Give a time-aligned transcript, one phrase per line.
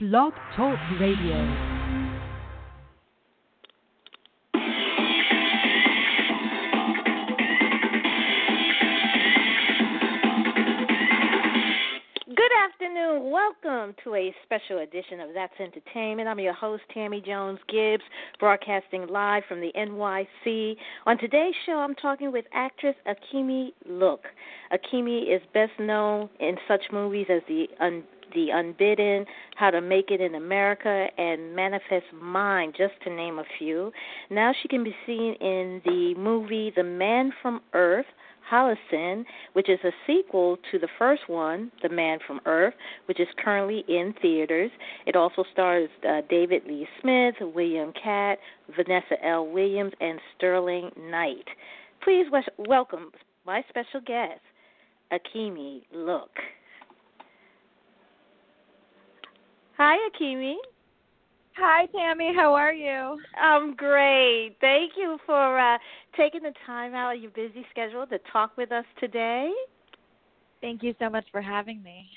[0.00, 1.34] Blog Talk Radio.
[12.28, 13.32] Good afternoon.
[13.32, 16.28] Welcome to a special edition of That's Entertainment.
[16.28, 18.04] I'm your host, Tammy Jones Gibbs,
[18.38, 20.76] broadcasting live from the NYC.
[21.06, 24.20] On today's show, I'm talking with actress Akemi Look.
[24.72, 28.04] Akemi is best known in such movies as The Un-
[28.34, 29.26] the Unbidden,
[29.56, 33.92] How to Make It in America, and Manifest Mind, just to name a few.
[34.30, 38.06] Now she can be seen in the movie The Man from Earth,
[38.50, 42.74] Holocene, which is a sequel to the first one, The Man from Earth,
[43.06, 44.70] which is currently in theaters.
[45.06, 48.38] It also stars uh, David Lee Smith, William Katt,
[48.74, 49.46] Vanessa L.
[49.46, 51.44] Williams, and Sterling Knight.
[52.02, 52.26] Please
[52.58, 53.10] welcome
[53.44, 54.40] my special guest,
[55.12, 56.30] Akemi Look.
[59.78, 60.56] Hi, Akemi.
[61.56, 62.34] Hi, Tammy.
[62.34, 63.20] How are you?
[63.40, 64.56] I'm great.
[64.60, 65.78] Thank you for uh,
[66.16, 69.52] taking the time out of your busy schedule to talk with us today.
[70.60, 72.08] Thank you so much for having me.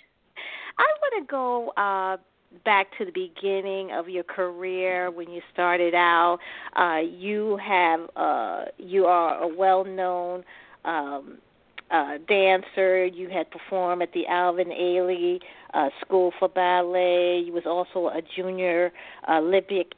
[0.79, 2.17] I want to go uh,
[2.65, 6.39] back to the beginning of your career when you started out.
[6.75, 10.43] Uh, you have uh, you are a well-known
[10.83, 11.37] um,
[11.91, 13.05] uh, dancer.
[13.05, 15.39] You had performed at the Alvin Ailey
[15.73, 17.43] uh, School for Ballet.
[17.45, 18.91] You was also a junior
[19.29, 19.93] Olympic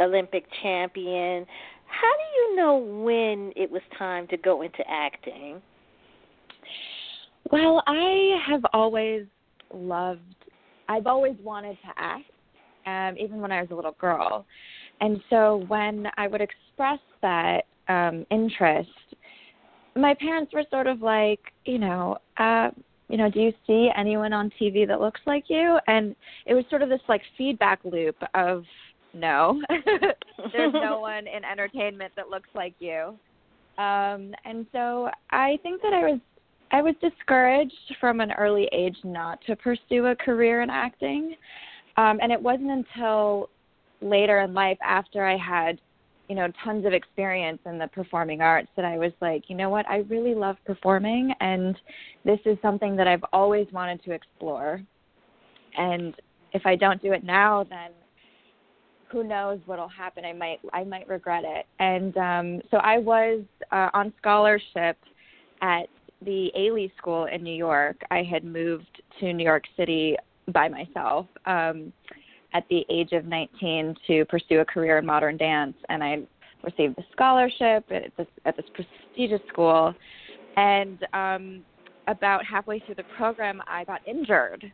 [0.00, 1.44] Olympic champion.
[1.86, 5.60] How do you know when it was time to go into acting?
[7.50, 9.26] Well, I have always
[9.72, 10.20] loved.
[10.88, 12.30] I've always wanted to act,
[12.86, 14.46] um, even when I was a little girl.
[15.00, 18.88] And so when I would express that um, interest,
[19.98, 22.70] my parents were sort of like, you know, uh,
[23.08, 25.78] you know, do you see anyone on TV that looks like you?
[25.86, 26.14] And
[26.46, 28.64] it was sort of this like feedback loop of
[29.14, 29.60] no,
[30.52, 33.18] there's no one in entertainment that looks like you.
[33.78, 36.20] Um, and so I think that I was
[36.70, 41.34] I was discouraged from an early age not to pursue a career in acting.
[41.96, 43.48] Um, and it wasn't until
[44.02, 45.80] later in life after I had
[46.28, 49.70] you know tons of experience in the performing arts that I was like, you know
[49.70, 51.76] what, I really love performing and
[52.24, 54.82] this is something that I've always wanted to explore.
[55.76, 56.14] And
[56.52, 57.90] if I don't do it now then
[59.10, 60.24] who knows what'll happen.
[60.24, 61.66] I might I might regret it.
[61.78, 64.98] And um so I was uh, on scholarship
[65.62, 65.88] at
[66.22, 67.96] the Ailey School in New York.
[68.10, 70.16] I had moved to New York City
[70.52, 71.26] by myself.
[71.46, 71.92] Um
[72.54, 76.18] at the age of 19 to pursue a career in modern dance, and I
[76.62, 79.94] received a scholarship at this at this prestigious school.
[80.56, 81.64] And um,
[82.08, 84.64] about halfway through the program, I got injured.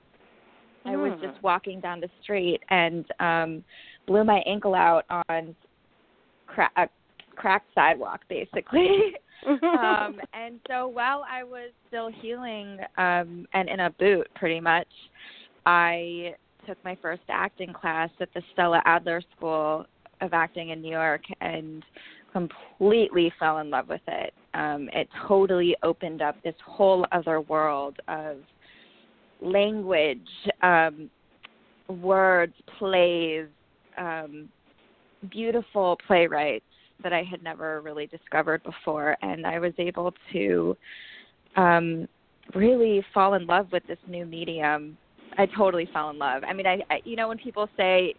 [0.86, 0.90] Mm.
[0.90, 1.26] I was hmm.
[1.26, 3.64] just walking down the street and um,
[4.06, 5.54] blew my ankle out on
[6.46, 6.88] cra- a
[7.36, 9.14] cracked sidewalk, basically.
[9.46, 14.88] um, and so while I was still healing um, and in a boot, pretty much,
[15.66, 16.34] I
[16.66, 19.86] took my first acting class at the Stella Adler School
[20.20, 21.84] of Acting in New York and
[22.32, 24.34] completely fell in love with it.
[24.54, 28.38] Um, it totally opened up this whole other world of
[29.41, 30.28] language,
[30.62, 31.10] um,
[31.88, 33.46] words, plays,
[33.98, 34.48] um,
[35.31, 36.64] beautiful playwrights
[37.02, 40.76] that I had never really discovered before, and I was able to
[41.56, 42.08] um,
[42.54, 44.96] really fall in love with this new medium
[45.38, 46.42] I totally fell in love.
[46.44, 48.14] I mean, I, I you know when people say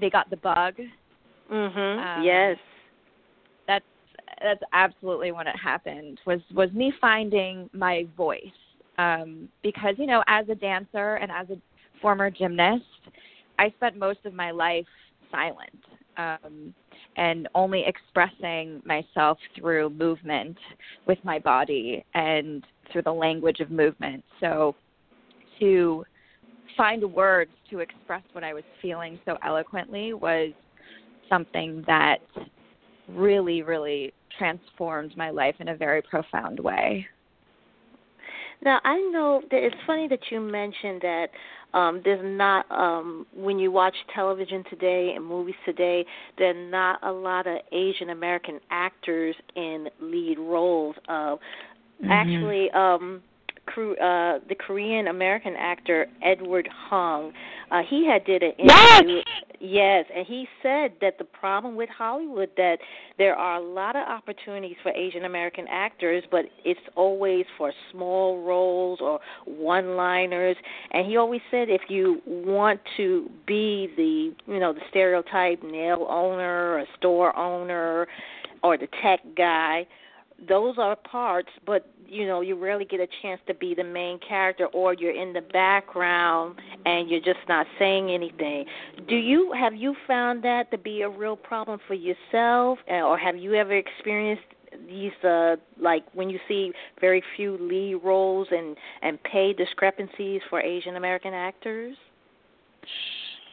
[0.00, 0.74] they got the bug.
[1.50, 2.18] Mhm.
[2.18, 2.56] Um, yes.
[3.66, 3.84] That's
[4.42, 6.20] that's absolutely when it happened.
[6.26, 8.40] Was was me finding my voice.
[8.98, 11.56] Um because you know, as a dancer and as a
[12.00, 12.84] former gymnast,
[13.58, 14.86] I spent most of my life
[15.30, 15.84] silent.
[16.16, 16.74] Um
[17.16, 20.56] and only expressing myself through movement
[21.06, 24.22] with my body and through the language of movement.
[24.40, 24.74] So
[25.58, 26.04] to
[26.78, 30.52] find words to express what I was feeling so eloquently was
[31.28, 32.20] something that
[33.08, 37.06] really, really transformed my life in a very profound way.
[38.62, 41.26] Now I know that it's funny that you mentioned that
[41.74, 46.04] um there's not um when you watch television today and movies today
[46.38, 51.38] there are not a lot of Asian American actors in lead roles of
[52.02, 52.10] mm-hmm.
[52.10, 53.22] actually um
[53.76, 57.32] uh, the Korean American actor Edward Hong.
[57.70, 59.16] Uh, he had did an interview.
[59.16, 59.24] Yes!
[59.60, 62.78] Yes, and he said that the problem with Hollywood that
[63.18, 68.40] there are a lot of opportunities for Asian American actors, but it's always for small
[68.42, 70.56] roles or one-liners.
[70.92, 76.06] And he always said if you want to be the, you know, the stereotype nail
[76.08, 78.06] owner or store owner
[78.62, 79.86] or the tech guy,
[80.46, 84.18] those are parts, but you know you rarely get a chance to be the main
[84.26, 86.56] character, or you're in the background
[86.86, 88.64] and you're just not saying anything.
[89.08, 93.36] Do you have you found that to be a real problem for yourself, or have
[93.36, 94.44] you ever experienced
[94.86, 100.60] these uh like when you see very few lead roles and and pay discrepancies for
[100.60, 101.96] Asian American actors?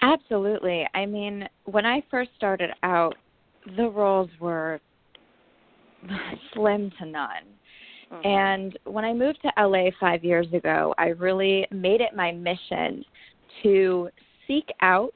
[0.02, 0.88] Absolutely.
[0.94, 3.16] I mean, when I first started out,
[3.78, 4.80] the roles were
[6.54, 7.30] slim to none.
[8.12, 8.28] Mm-hmm.
[8.28, 13.04] And when I moved to LA five years ago, I really made it my mission
[13.64, 14.10] to
[14.48, 15.14] seek out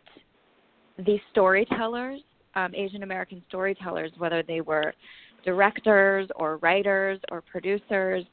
[0.98, 2.22] the storytellers,
[2.56, 4.94] um, Asian American storytellers, whether they were
[5.46, 8.26] directors or writers or producers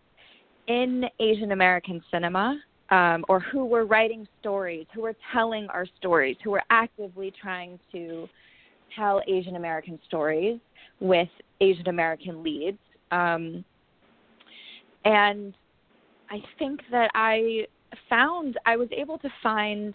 [0.66, 2.58] in Asian American cinema,
[2.90, 7.78] um, or who were writing stories, who were telling our stories, who were actively trying
[7.92, 8.28] to
[8.96, 10.58] tell Asian American stories
[11.00, 11.28] with
[11.60, 12.78] Asian American leads.
[13.10, 13.64] Um,
[15.04, 15.54] and
[16.30, 17.66] I think that I
[18.08, 19.94] found I was able to find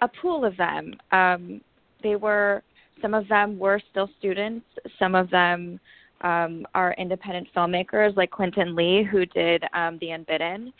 [0.00, 0.94] a pool of them.
[1.12, 1.60] Um,
[2.02, 2.62] they were
[3.02, 4.66] some of them were still students.
[4.98, 5.78] Some of them
[6.22, 10.72] um, are independent filmmakers, like Quentin Lee, who did um, The Unbidden.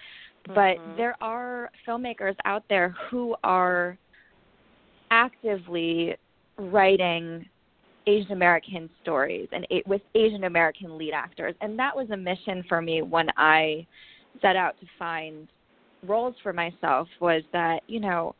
[0.46, 0.96] But mm-hmm.
[0.96, 3.98] there are filmmakers out there who are
[5.10, 6.16] actively
[6.56, 7.46] writing
[8.06, 11.54] Asian American stories and with Asian American lead actors.
[11.60, 13.86] And that was a mission for me when I
[14.42, 15.48] set out to find
[16.06, 18.34] roles for myself was that, you know,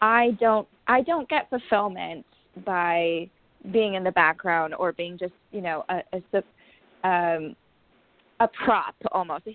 [0.00, 2.24] I don't I don't get fulfillment
[2.64, 3.28] by
[3.72, 7.56] being in the background or being just, you know, a a um
[8.40, 9.46] a prop almost,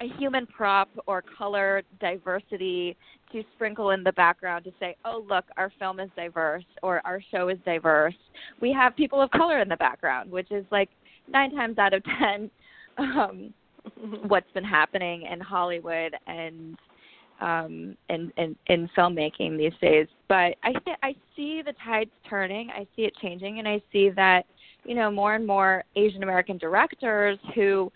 [0.00, 2.96] a human prop or color diversity
[3.34, 7.20] to sprinkle in the background to say, oh, look, our film is diverse or our
[7.32, 8.14] show is diverse.
[8.60, 10.88] We have people of color in the background, which is like
[11.28, 12.50] nine times out of ten
[12.98, 13.52] um,
[14.28, 16.76] what's been happening in Hollywood and
[17.40, 22.70] um in, in in filmmaking these days but i th- i see the tides turning
[22.70, 24.44] i see it changing and i see that
[24.84, 27.90] you know more and more asian american directors who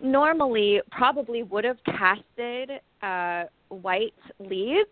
[0.00, 2.70] normally probably would have casted
[3.02, 4.88] uh, white leads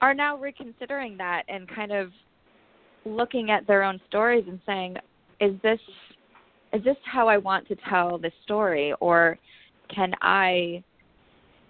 [0.00, 2.10] are now reconsidering that and kind of
[3.04, 4.96] looking at their own stories and saying,
[5.40, 5.80] is this
[6.72, 9.38] is this how I want to tell this story, or
[9.94, 10.82] can I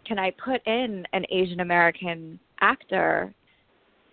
[0.07, 3.35] can I put in an Asian American actor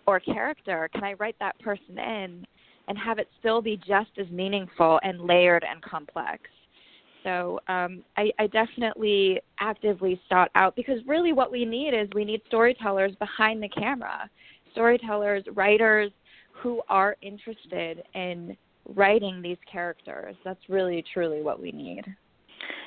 [0.06, 0.88] or character?
[0.92, 2.46] Can I write that person in
[2.88, 6.42] and have it still be just as meaningful and layered and complex?
[7.24, 12.24] So um, I, I definitely actively sought out because really what we need is we
[12.24, 14.28] need storytellers behind the camera,
[14.72, 16.10] storytellers, writers
[16.52, 18.56] who are interested in
[18.94, 20.34] writing these characters.
[20.44, 22.02] That's really truly what we need.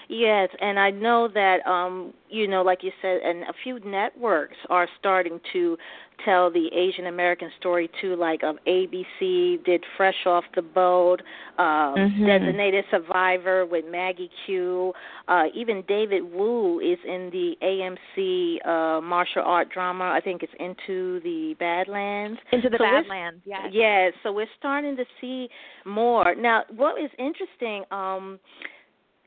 [0.09, 4.57] Yes, and I know that um you know like you said and a few networks
[4.69, 5.77] are starting to
[6.23, 11.21] tell the Asian American story too like um ABC did Fresh Off the Boat,
[11.57, 12.25] um mm-hmm.
[12.25, 14.93] Designated Survivor with Maggie Q,
[15.27, 20.05] uh even David Wu is in the AMC uh martial art drama.
[20.05, 22.39] I think it's Into the Badlands.
[22.51, 23.69] Into the so Badlands, yes.
[23.71, 25.49] Yes, so we're starting to see
[25.85, 26.35] more.
[26.35, 28.39] Now, what is interesting um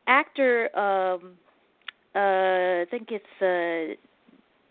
[0.09, 1.35] actor um
[2.15, 3.95] uh I think it's uh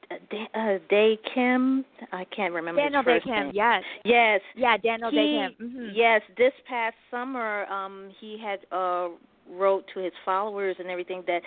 [0.10, 1.84] uh, Dae Kim.
[2.12, 3.46] I can't remember Daniel his first Dae Kim.
[3.48, 3.52] Name.
[3.54, 3.84] Yes.
[4.06, 4.42] Yes.
[4.56, 5.68] Yeah, Daniel he, Dae Kim.
[5.68, 5.90] Mm-hmm.
[5.94, 9.10] Yes, this past summer, um, he had uh,
[9.52, 11.42] wrote to his followers and everything that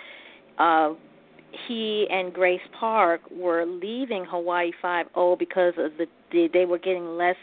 [0.63, 0.93] uh,
[1.67, 6.79] he and Grace Park were leaving Hawaii Five O because of the, the they were
[6.79, 7.35] getting less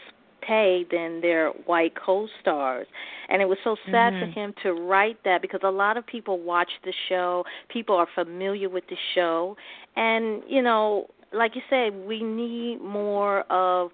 [0.49, 2.87] pay than their white co-stars
[3.29, 4.31] and it was so sad mm-hmm.
[4.31, 8.07] for him to write that because a lot of people watch the show people are
[8.15, 9.55] familiar with the show
[9.95, 13.91] and you know like you said we need more of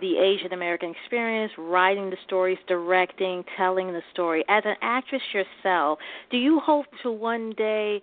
[0.00, 4.44] the Asian American experience, writing the stories, directing, telling the story.
[4.48, 5.98] As an actress yourself,
[6.30, 8.00] do you hope to one day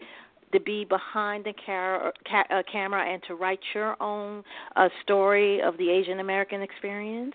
[0.52, 4.44] to be behind the car- ca- uh, camera and to write your own
[4.76, 7.34] uh, story of the Asian American experience?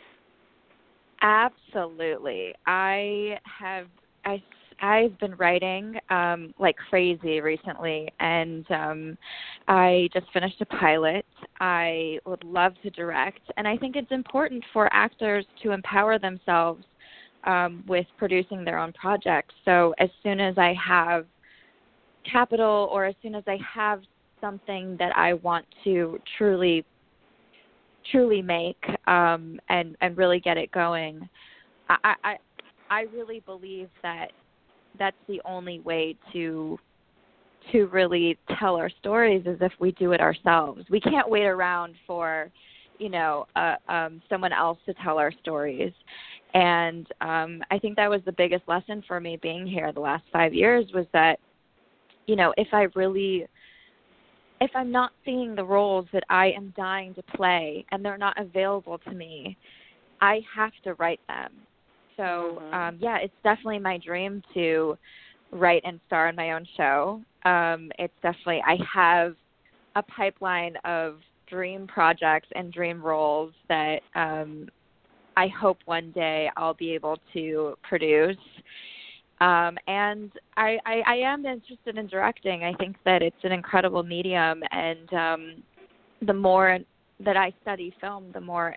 [1.25, 2.55] Absolutely.
[2.67, 3.87] I have
[4.27, 4.43] I
[4.83, 9.19] I've been writing um like crazy recently and um
[9.67, 11.25] I just finished a pilot
[11.61, 16.85] I would love to direct, and I think it's important for actors to empower themselves
[17.45, 19.55] um, with producing their own projects.
[19.65, 21.27] So as soon as I have
[22.31, 24.03] capital, or as soon as I have
[24.41, 26.85] something that I want to truly,
[28.11, 31.29] truly make um, and and really get it going,
[31.89, 32.37] I, I
[32.91, 34.29] I really believe that
[34.99, 36.79] that's the only way to
[37.73, 40.85] to really tell our stories is if we do it ourselves.
[40.91, 42.51] We can't wait around for,
[42.99, 45.93] you know, uh, um, someone else to tell our stories.
[46.53, 50.25] And um, I think that was the biggest lesson for me being here the last
[50.33, 51.41] five years was that,
[52.27, 53.47] you know, if I really,
[54.65, 58.41] if I'm not seeing the roles that I am dying to play and they're not
[58.41, 59.59] available to me,
[60.23, 61.53] I have to write them.
[62.17, 62.23] So
[62.63, 62.75] mm-hmm.
[62.75, 64.97] um, yeah, it's definitely my dream to
[65.53, 67.21] write and star in my own show.
[67.45, 69.35] Um, it's definitely I have
[69.97, 74.71] a pipeline of dream projects and dream roles that um,
[75.37, 78.39] I hope one day I'll be able to produce.
[79.45, 82.65] Um, and I, I, I am interested in directing.
[82.65, 85.63] I think that it's an incredible medium, and um,
[86.27, 86.79] the more
[87.21, 88.75] that I study film, the more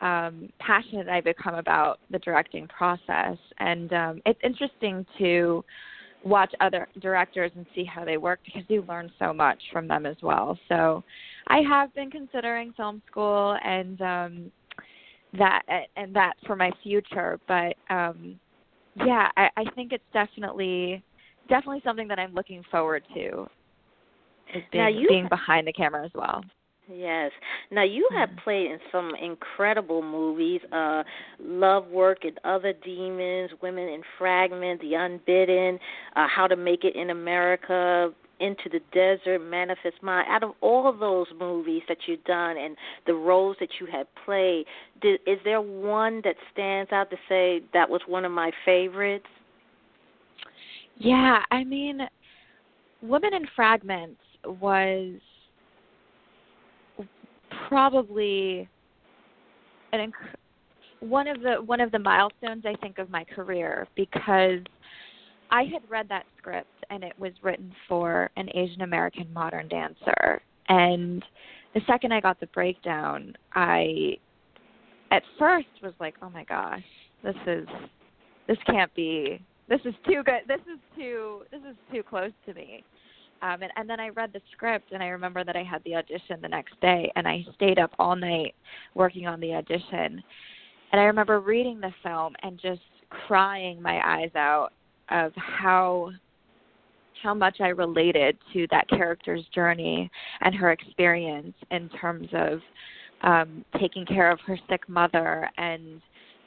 [0.00, 3.36] um, passionate I become about the directing process.
[3.58, 5.64] And um, it's interesting to
[6.24, 10.06] watch other directors and see how they work because you learn so much from them
[10.06, 10.56] as well.
[10.68, 11.02] So
[11.48, 14.52] I have been considering film school and um,
[15.36, 15.62] that
[15.96, 17.40] and that for my future.
[17.48, 18.38] But um,
[18.96, 21.02] yeah, I, I think it's definitely
[21.48, 23.46] definitely something that I'm looking forward to.
[24.54, 26.42] Is being, now you being behind the camera as well.
[26.92, 27.30] Yes.
[27.70, 31.04] Now you have played in some incredible movies, uh
[31.40, 35.78] Love Work and Other Demons, Women in Fragment, The Unbidden,
[36.16, 40.26] uh How to Make It in America, Into the Desert, Manifest Mind.
[40.28, 44.64] Out of all those movies that you've done and the roles that you have played,
[45.02, 49.26] did, is there one that stands out to say that was one of my favorites?
[50.96, 52.00] Yeah, I mean,
[53.02, 55.14] Women in Fragments was
[57.68, 58.68] probably
[59.92, 64.60] an inc- one of the one of the milestones I think of my career because
[65.50, 70.42] I had read that script and it was written for an Asian American modern dancer
[70.68, 71.24] and
[71.74, 74.16] the second I got the breakdown I
[75.10, 76.82] at first was like oh my gosh
[77.22, 77.66] this is
[78.46, 82.54] this can't be this is too good this is too this is too close to
[82.54, 82.84] me
[83.42, 85.96] um, and, and then I read the script, and I remember that I had the
[85.96, 88.54] audition the next day, and I stayed up all night
[88.94, 90.22] working on the audition.
[90.92, 94.70] And I remember reading the film and just crying my eyes out
[95.10, 96.12] of how
[97.22, 100.10] how much I related to that character's journey
[100.40, 102.60] and her experience in terms of
[103.22, 106.00] um, taking care of her sick mother and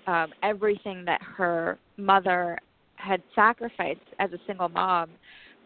[0.07, 2.57] um, everything that her mother
[2.95, 5.09] had sacrificed as a single mom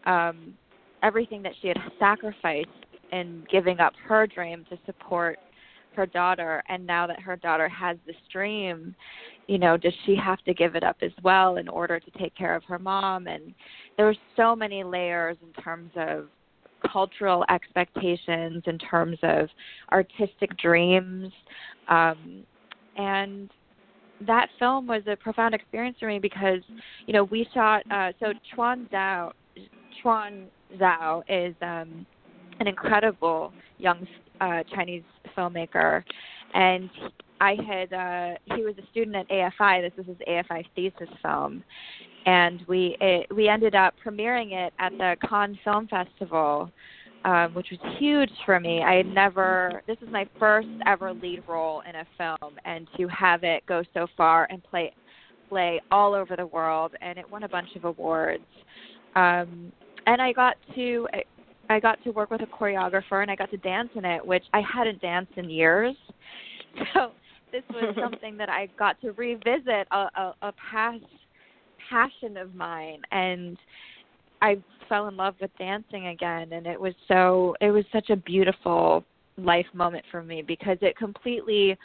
[0.06, 0.54] um,
[1.02, 2.68] everything that she had sacrificed
[3.12, 5.38] in giving up her dream to support
[5.94, 8.94] her daughter and now that her daughter has this dream
[9.48, 12.34] you know does she have to give it up as well in order to take
[12.36, 13.26] care of her mom?
[13.26, 13.54] And
[13.96, 16.28] there were so many layers in terms of
[16.92, 19.48] cultural expectations in terms of
[19.90, 21.32] artistic dreams.
[21.88, 22.44] Um
[22.96, 23.50] and
[24.26, 26.60] that film was a profound experience for me because
[27.06, 29.32] you know we shot uh so Chuan Zhao
[30.02, 32.06] Chuan Zhao is um,
[32.60, 34.06] an incredible young
[34.40, 35.02] uh, Chinese
[35.36, 36.02] filmmaker,
[36.54, 36.90] and
[37.40, 39.82] I had uh, he was a student at AFI.
[39.82, 41.62] This was his AFI thesis film,
[42.26, 46.70] and we it, we ended up premiering it at the Cannes Film Festival,
[47.24, 48.82] um, which was huge for me.
[48.82, 53.06] I had never this is my first ever lead role in a film, and to
[53.08, 54.92] have it go so far and play
[55.48, 58.42] play all over the world, and it won a bunch of awards.
[59.14, 59.72] Um,
[60.06, 61.06] and I got to
[61.68, 64.44] I got to work with a choreographer and I got to dance in it, which
[64.52, 65.96] I hadn't danced in years.
[66.94, 67.10] So
[67.50, 71.02] this was something that I got to revisit a, a, a past
[71.90, 73.56] passion of mine, and
[74.42, 74.58] I
[74.88, 76.52] fell in love with dancing again.
[76.52, 79.04] And it was so it was such a beautiful
[79.36, 81.76] life moment for me because it completely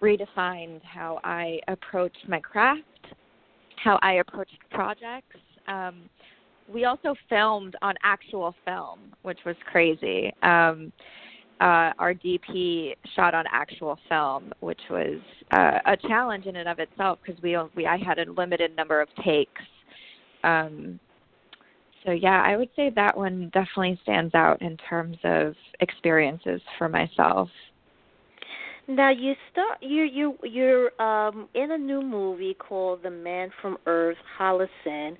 [0.00, 2.82] redefined how I approached my craft,
[3.82, 5.36] how I approached projects.
[5.68, 6.02] Um,
[6.68, 10.32] we also filmed on actual film, which was crazy.
[10.42, 10.92] Um,
[11.60, 15.20] uh, our DP shot on actual film, which was
[15.52, 19.00] uh, a challenge in and of itself because we we I had a limited number
[19.00, 19.62] of takes.
[20.42, 20.98] Um,
[22.04, 26.88] so yeah, I would say that one definitely stands out in terms of experiences for
[26.88, 27.48] myself.
[28.94, 33.78] Now you start you you you're um in a new movie called The Man from
[33.86, 35.16] Earth, Holocene,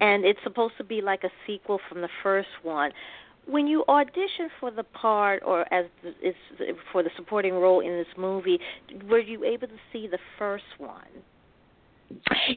[0.00, 2.92] and it's supposed to be like a sequel from the first one.
[3.46, 5.86] When you auditioned for the part, or as
[6.22, 6.34] is
[6.92, 8.60] for the supporting role in this movie,
[9.08, 11.22] were you able to see the first one?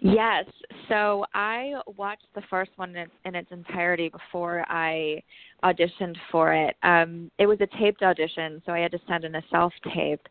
[0.02, 0.46] Yes.
[0.88, 5.22] So I watched the first one in, in its entirety before I
[5.64, 6.76] auditioned for it.
[6.84, 10.22] Um, it was a taped audition, so I had to send in a self tape.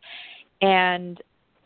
[0.61, 1.21] And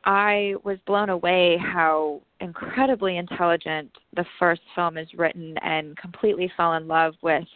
[0.05, 6.75] I was blown away how incredibly intelligent the first film is written and completely fell
[6.75, 7.47] in love with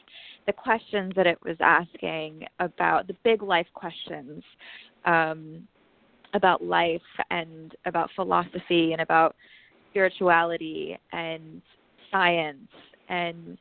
[0.47, 4.45] the questions that it was asking about the big life questions
[5.05, 5.67] um,
[6.35, 7.01] about life
[7.31, 9.35] and about philosophy and about
[9.91, 11.63] spirituality and
[12.11, 12.69] science.
[13.09, 13.59] And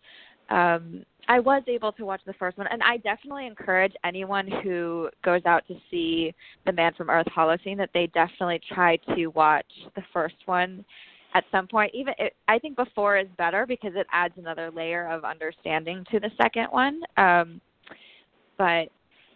[0.50, 2.68] um I was able to watch the first one.
[2.68, 6.34] And I definitely encourage anyone who goes out to see
[6.66, 9.66] The Man from Earth Holocene that they definitely try to watch
[9.96, 10.86] the first one
[11.34, 11.92] at some point.
[11.96, 16.20] Even it, I think before is better because it adds another layer of understanding to
[16.20, 17.02] the second one.
[17.18, 17.60] Um
[18.58, 18.90] but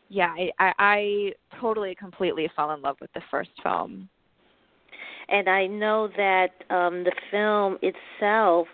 [0.09, 4.09] yeah I, I I totally completely fell in love with the first film
[5.31, 8.67] and I know that um, the film itself.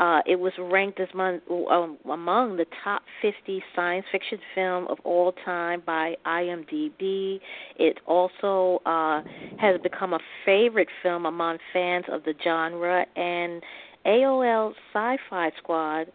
[0.00, 1.38] Uh, it was ranked as among,
[1.70, 7.38] um, among the top 50 science fiction film of all time by IMDb.
[7.78, 9.22] It also uh,
[9.60, 13.62] has become a favorite film among fans of the genre, and
[14.04, 16.06] AOL Sci-Fi Squad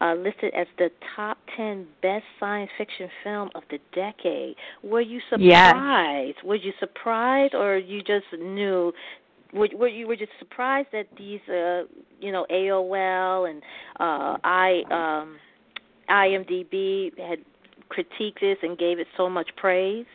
[0.00, 4.56] uh, listed as the top 10 best science fiction film of the decade.
[4.82, 6.36] Were you surprised?
[6.36, 6.44] Yes.
[6.44, 8.92] Were you surprised, or you just knew
[9.52, 11.82] were, were you were just surprised that these uh
[12.20, 13.62] you know AOL and
[14.00, 15.36] uh I um
[16.10, 17.38] IMDb had
[17.90, 20.06] critiqued this and gave it so much praise?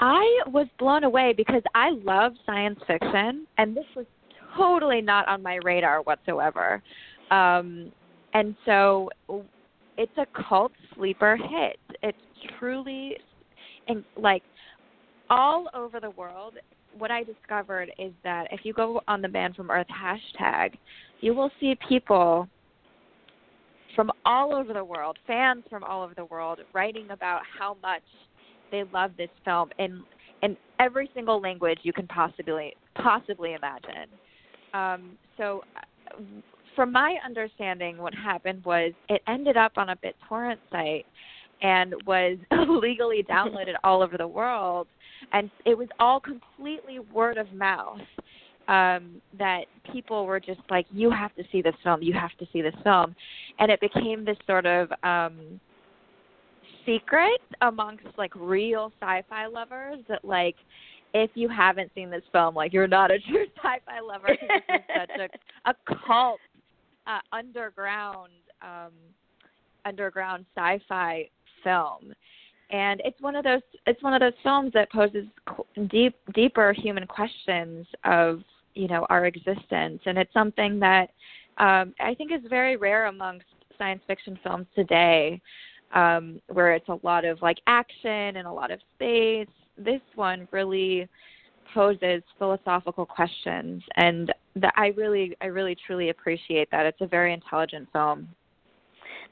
[0.00, 4.06] I was blown away because I love science fiction and this was
[4.56, 6.82] totally not on my radar whatsoever.
[7.30, 7.92] Um
[8.32, 9.10] and so
[9.96, 11.78] it's a cult sleeper hit.
[12.02, 12.18] It's
[12.58, 13.16] truly
[13.88, 14.42] and like
[15.30, 16.54] all over the world
[16.98, 20.74] what I discovered is that if you go on the Man from Earth hashtag,
[21.20, 22.48] you will see people
[23.94, 28.02] from all over the world, fans from all over the world, writing about how much
[28.70, 30.02] they love this film in
[30.42, 34.08] in every single language you can possibly possibly imagine.
[34.72, 35.62] Um, so,
[36.74, 41.06] from my understanding, what happened was it ended up on a BitTorrent site
[41.62, 42.36] and was
[42.68, 44.88] legally downloaded all over the world
[45.32, 48.00] and it was all completely word of mouth
[48.66, 52.02] um that people were just like you have to see this film.
[52.02, 53.14] You have to see this film.
[53.58, 55.60] And it became this sort of um
[56.86, 60.56] secret amongst like real sci-fi lovers that like
[61.14, 64.76] if you haven't seen this film like you're not a true sci-fi lover because this
[64.76, 65.30] is such
[65.64, 65.74] a a
[66.06, 66.40] cult
[67.06, 68.30] uh underground
[68.62, 68.92] um
[69.84, 71.28] underground sci-fi
[71.62, 72.12] film
[72.74, 75.26] and it's one of those it's one of those films that poses
[75.88, 78.42] deep deeper human questions of
[78.74, 80.00] you know our existence.
[80.06, 81.10] And it's something that
[81.58, 83.46] um i think is very rare amongst
[83.78, 85.40] science fiction films today
[85.94, 89.54] um where it's a lot of like action and a lot of space.
[89.78, 91.08] This one really
[91.72, 93.82] poses philosophical questions.
[93.96, 96.86] And that i really i really truly appreciate that.
[96.86, 98.28] It's a very intelligent film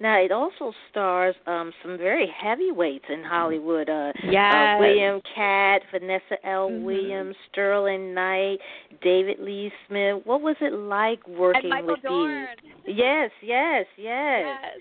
[0.01, 3.89] now it also stars um some very heavyweights in Hollywood.
[3.89, 4.55] Uh, yes.
[4.55, 6.71] uh William Katt, Vanessa L.
[6.71, 6.85] Mm-hmm.
[6.85, 8.59] Williams, Sterling Knight,
[9.03, 10.23] David Lee Smith.
[10.25, 12.47] What was it like working with Dorn.
[12.63, 12.97] these?
[12.97, 14.45] Yes, yes, yes.
[14.63, 14.81] yes.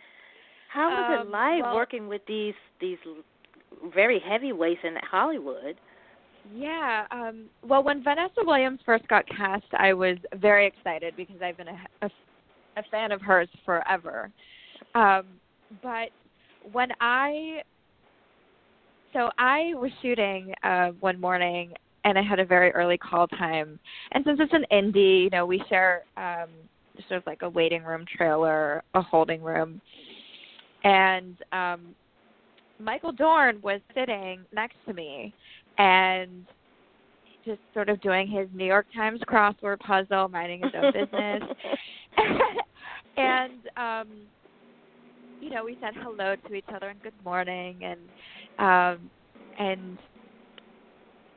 [0.74, 2.98] How was um, it like well, working with these these
[3.94, 5.76] very heavyweights in Hollywood?
[6.54, 7.06] Yeah.
[7.12, 11.68] Um, well, when Vanessa Williams first got cast, I was very excited because I've been
[11.68, 12.10] a, a,
[12.78, 14.32] a fan of hers forever.
[14.96, 15.24] Um,
[15.82, 16.10] but
[16.72, 17.62] when I
[19.14, 21.74] so I was shooting uh, one morning
[22.06, 23.80] and I had a very early call time.
[24.12, 26.50] And since it's an indie, you know, we share um,
[27.08, 29.82] sort of like a waiting room trailer, a holding room.
[30.84, 31.96] And um,
[32.80, 35.34] Michael Dorn was sitting next to me
[35.78, 36.46] and
[37.46, 41.44] just sort of doing his New York Times crossword puzzle, minding his own business.
[43.18, 44.08] and um
[45.42, 48.00] you know, we said hello to each other and good morning and
[48.60, 49.10] um
[49.58, 49.98] and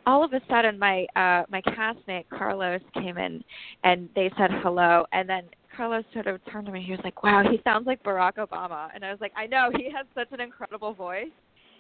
[0.07, 3.43] all of a sudden my uh my castmate Carlos came in
[3.83, 6.85] and they said hello and then Carlos sort of turned to me.
[6.85, 9.71] He was like, "Wow, he sounds like Barack Obama," and I was like, "I know.
[9.77, 11.33] He has such an incredible voice."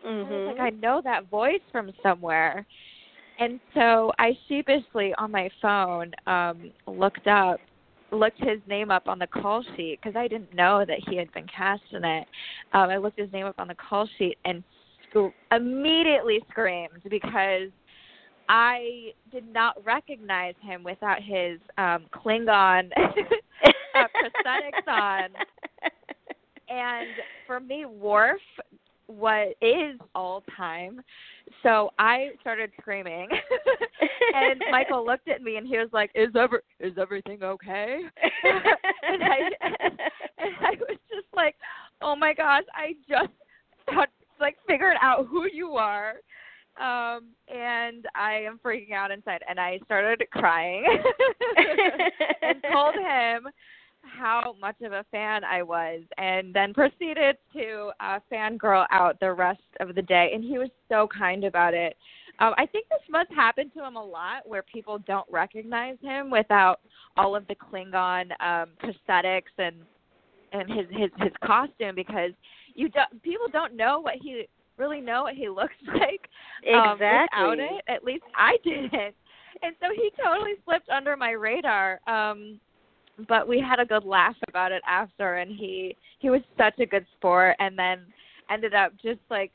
[0.04, 0.26] Mhm.
[0.26, 2.66] I was like, "I know that voice from somewhere."
[3.38, 7.60] And so I sheepishly on my phone um looked up
[8.14, 11.33] looked his name up on the call sheet because I didn't know that he had
[11.33, 12.27] been cast in it.
[12.72, 14.62] Um, I looked his name up on the call sheet and
[15.11, 17.70] sc- immediately screamed because
[18.48, 25.31] I did not recognize him without his um, Klingon uh, prosthetics on.
[26.66, 27.09] And
[27.46, 28.40] for me, Worf
[29.18, 31.00] what is all time.
[31.62, 33.29] So I started screaming,
[34.35, 38.00] and Michael looked at me and he was like, "Is ever is everything okay?"
[38.44, 39.38] and I
[40.38, 41.57] and I was just like,
[42.00, 43.33] "Oh my gosh, I just
[43.90, 44.09] got,
[44.40, 46.14] like figured out who you are."
[46.81, 50.85] Um and I am freaking out inside and I started crying
[52.42, 53.46] and told him
[54.04, 59.32] how much of a fan I was, and then proceeded to uh, fangirl out the
[59.32, 60.30] rest of the day.
[60.34, 61.96] And he was so kind about it.
[62.40, 66.30] Um, I think this must happen to him a lot, where people don't recognize him
[66.30, 66.80] without
[67.16, 69.76] all of the Klingon um, prosthetics and
[70.52, 72.30] and his his his costume, because
[72.74, 74.46] you don't people don't know what he
[74.78, 76.28] really know what he looks like
[76.74, 77.42] um, exactly.
[77.42, 77.82] without it.
[77.88, 79.14] At least I didn't.
[79.62, 82.00] And so he totally slipped under my radar.
[82.06, 82.60] Um
[83.29, 86.87] but we had a good laugh about it after and he he was such a
[86.87, 88.00] good sport and then
[88.50, 89.53] ended up just like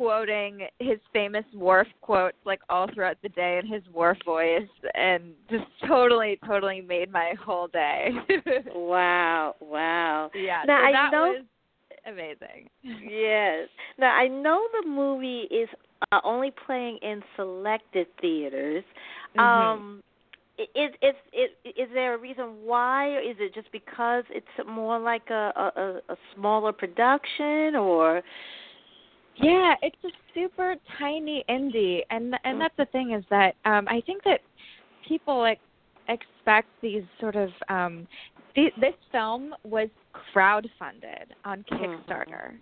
[0.00, 4.62] quoting his famous Worf quotes like all throughout the day in his Worf voice
[4.94, 8.10] and just totally totally made my whole day.
[8.74, 10.30] wow, wow.
[10.34, 10.62] Yeah.
[10.66, 11.44] Now so I that know was
[12.06, 12.70] amazing.
[12.82, 13.68] yes.
[13.98, 15.68] Now I know the movie is
[16.12, 18.84] uh, only playing in selected theaters.
[19.36, 19.40] Mhm.
[19.40, 20.02] Um
[20.74, 23.08] is is is is there a reason why?
[23.14, 28.22] Or is it just because it's more like a a, a smaller production or?
[29.36, 34.02] Yeah, it's a super tiny indie, and and that's the thing is that um I
[34.04, 34.40] think that
[35.08, 35.60] people like
[36.08, 38.06] expect these sort of um
[38.54, 39.88] th- this film was
[40.34, 42.54] crowdfunded on Kickstarter.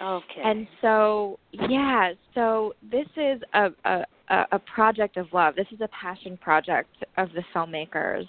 [0.00, 0.42] okay.
[0.42, 5.54] And so, yeah, so this is a, a a a project of love.
[5.54, 8.26] This is a passion project of the filmmakers,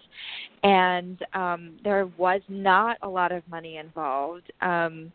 [0.63, 4.51] and um, there was not a lot of money involved.
[4.61, 5.11] Um,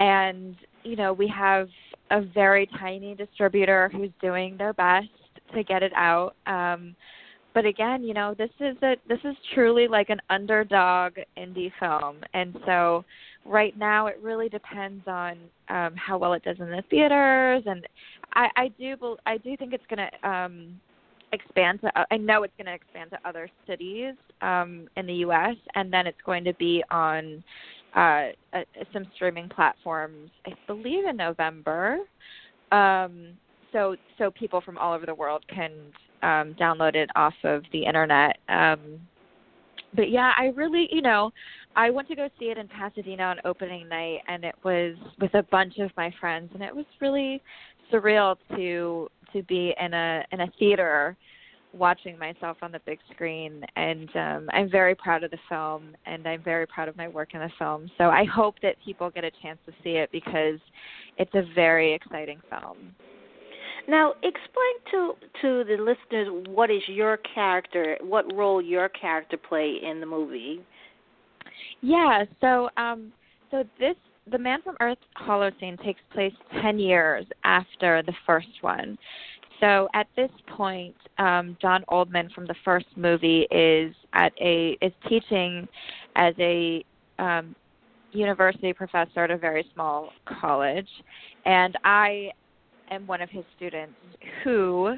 [0.00, 1.68] and you know, we have
[2.10, 5.08] a very tiny distributor who's doing their best
[5.54, 6.34] to get it out.
[6.46, 6.94] Um,
[7.54, 12.16] but again, you know, this is a this is truly like an underdog indie film,
[12.34, 13.04] and so
[13.44, 15.36] right now it really depends on
[15.68, 17.62] um how well it does in the theaters.
[17.66, 17.86] And
[18.34, 20.80] i i do i do think it's going to um
[21.32, 25.56] expand to i know it's going to expand to other cities um in the us
[25.74, 27.42] and then it's going to be on
[27.96, 31.98] uh, uh some streaming platforms i believe in november.
[32.72, 33.34] Um
[33.72, 35.72] so so people from all over the world can
[36.22, 38.36] um download it off of the internet.
[38.48, 39.00] Um
[39.96, 41.30] but yeah i really you know
[41.76, 45.34] I went to go see it in Pasadena on opening night, and it was with
[45.34, 47.42] a bunch of my friends, and it was really
[47.92, 51.16] surreal to to be in a in a theater
[51.72, 56.26] watching myself on the big screen and um I'm very proud of the film and
[56.26, 57.90] I'm very proud of my work in the film.
[57.98, 60.60] So I hope that people get a chance to see it because
[61.18, 62.94] it's a very exciting film.
[63.86, 69.78] Now, explain to to the listeners what is your character, what role your character play
[69.82, 70.64] in the movie.
[71.80, 73.12] Yeah, so um
[73.50, 73.96] so this
[74.30, 78.96] the Man from Earth Holocene takes place 10 years after the first one.
[79.60, 84.92] So at this point, um, John Oldman from the first movie is at a is
[85.08, 85.68] teaching
[86.16, 86.84] as a
[87.18, 87.54] um,
[88.12, 90.88] university professor at a very small college,
[91.44, 92.30] and I
[92.90, 93.94] am one of his students
[94.42, 94.96] who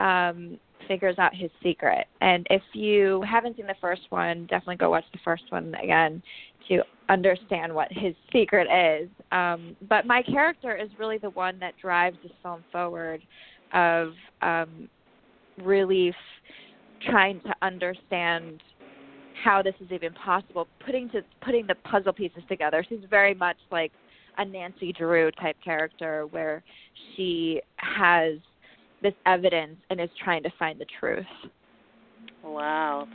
[0.00, 0.58] um,
[0.88, 2.06] figures out his secret.
[2.20, 6.22] And if you haven't seen the first one, definitely go watch the first one again
[6.68, 9.08] to understand what his secret is.
[9.30, 13.22] Um, but my character is really the one that drives this film forward
[13.72, 14.88] of um,
[15.62, 16.14] really
[17.08, 18.62] trying to understand
[19.44, 22.84] how this is even possible, putting to putting the puzzle pieces together.
[22.88, 23.92] She's very much like
[24.36, 26.62] a Nancy Drew type character where
[27.14, 28.38] she has
[29.02, 31.26] this evidence and is trying to find the truth.
[32.44, 33.06] Wow.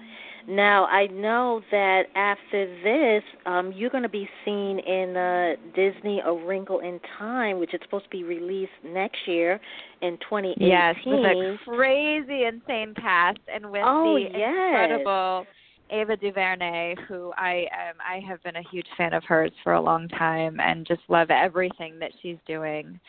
[0.48, 6.22] Now I know that after this, um, you're going to be seen in uh, Disney
[6.26, 9.60] A Wrinkle in Time, which is supposed to be released next year
[10.02, 10.67] in 2018.
[10.67, 14.67] Yes, with a crazy, insane cast and with Oh, the yes.
[14.67, 15.46] incredible
[15.89, 19.82] Ava DuVernay, who I um, I have been a huge fan of hers for a
[19.82, 23.00] long time, and just love everything that she's doing.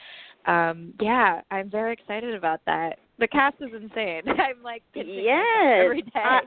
[0.47, 2.99] Um, yeah, I'm very excited about that.
[3.19, 4.23] The cast is insane.
[4.27, 5.05] I'm like yes
[5.85, 6.11] every day.
[6.17, 6.41] I,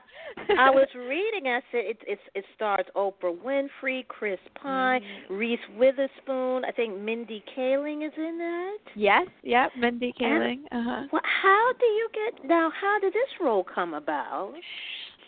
[0.59, 1.47] I was reading.
[1.49, 5.37] I said it it it stars Oprah Winfrey, Chris Pine, Mm.
[5.37, 6.65] Reese Witherspoon.
[6.65, 8.77] I think Mindy Kaling is in that.
[8.95, 10.63] Yes, yep, Mindy Kaling.
[10.71, 11.07] Uh huh.
[11.13, 12.69] Well, how do you get now?
[12.79, 14.53] How did this role come about?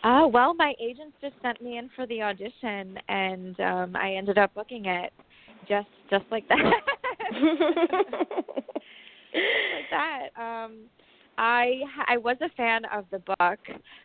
[0.04, 4.36] Uh, well, my agents just sent me in for the audition, and um, I ended
[4.38, 5.12] up booking it,
[5.68, 6.80] just just like that.
[7.30, 8.64] Like
[9.90, 10.28] that.
[10.36, 10.84] Um,
[11.38, 13.58] I I was a fan of the book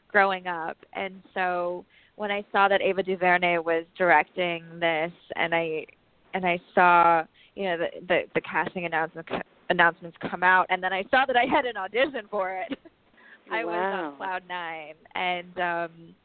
[0.08, 1.86] growing up, and so
[2.16, 5.86] when I saw that Ava DuVernay was directing this, and I
[6.34, 7.24] and I saw
[7.56, 9.28] you know the the, the casting announcement
[9.70, 12.78] announcements come out, and then I saw that I had an audition for it.
[13.52, 16.16] I was on cloud nine, and um,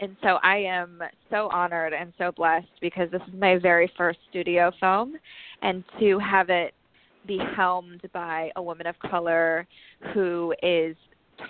[0.00, 4.18] and so I am so honored and so blessed because this is my very first
[4.30, 5.14] studio film,
[5.62, 6.74] and to have it
[7.26, 9.66] be helmed by a woman of color
[10.14, 10.96] who is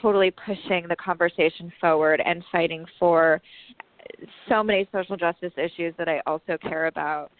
[0.02, 3.40] totally pushing the conversation forward and fighting for
[4.48, 7.30] so many social justice issues that I also care about.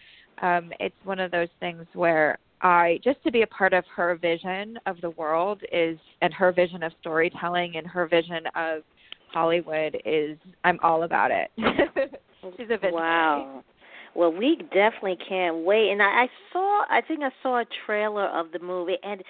[0.41, 4.15] Um, it's one of those things where I just to be a part of her
[4.15, 8.83] vision of the world is and her vision of storytelling and her vision of
[9.31, 11.51] Hollywood is I'm all about it.
[12.57, 12.93] She's a visionary.
[12.93, 13.63] Wow.
[14.13, 15.91] Well, we definitely can't wait.
[15.91, 19.23] And I, I saw, I think I saw a trailer of the movie, and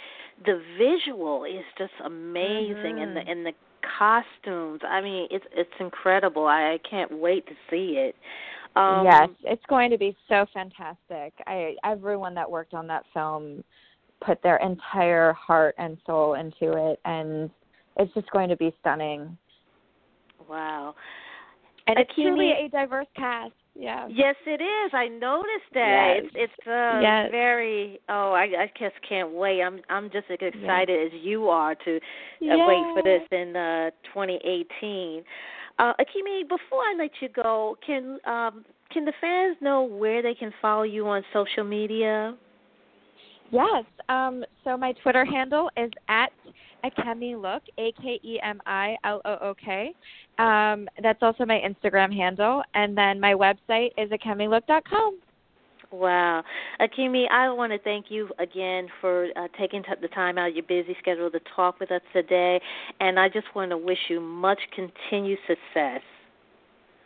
[0.43, 3.31] the visual is just amazing, and the Mhm.
[3.31, 3.53] and the
[3.97, 4.81] costumes.
[4.87, 6.47] I mean, it's it's incredible.
[6.47, 8.15] I, I can't wait to see it.
[8.75, 11.33] Um, yes, it's going to be so fantastic.
[11.45, 13.63] I everyone that worked on that film
[14.21, 17.49] put their entire heart and soul into it and
[17.97, 19.37] it's just going to be stunning.
[20.51, 20.95] Wow.
[21.87, 23.53] And it's truly a diverse cast.
[23.73, 24.07] Yeah.
[24.11, 24.91] Yes, it is.
[24.93, 26.15] I noticed that.
[26.17, 26.31] Yes.
[26.35, 27.31] It's it's uh Yes.
[27.31, 27.99] very.
[28.09, 29.61] Oh, I I just can't wait.
[29.61, 33.91] I'm I'm just as excited as you are to uh, wait for this in uh
[34.13, 35.23] 2018.
[35.79, 40.35] Uh Akemi, before I let you go, can um can the fans know where they
[40.35, 42.35] can follow you on social media?
[43.51, 43.85] Yes.
[44.09, 46.31] Um, so my Twitter handle is at
[46.85, 49.93] Akemi Look, A K E M I L O O K.
[50.39, 55.19] Um, that's also my Instagram handle, and then my website is akemilook.com.
[55.91, 56.43] Wow.
[56.79, 60.55] Akemi, I want to thank you again for uh, taking t- the time out of
[60.55, 62.61] your busy schedule to talk with us today,
[63.01, 66.01] and I just want to wish you much continued success.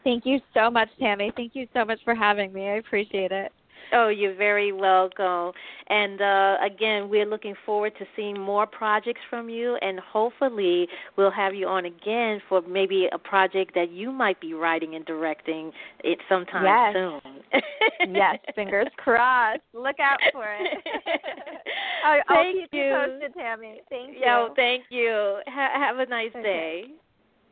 [0.03, 1.31] Thank you so much, Tammy.
[1.35, 2.69] Thank you so much for having me.
[2.69, 3.51] I appreciate it.
[3.93, 5.51] Oh, you're very welcome.
[5.87, 11.31] And uh, again, we're looking forward to seeing more projects from you, and hopefully, we'll
[11.31, 15.71] have you on again for maybe a project that you might be writing and directing
[16.03, 16.93] it sometime Yes.
[16.93, 18.13] soon.
[18.15, 19.61] yes, fingers crossed.
[19.73, 20.83] Look out for it.
[22.05, 22.81] I'll Thank keep you.
[22.83, 22.95] you.
[22.95, 23.81] posted, Tammy.
[23.89, 24.25] Thank you.
[24.25, 25.39] Yo, thank you.
[25.47, 26.41] Ha- have a nice Okay.
[26.43, 26.85] day.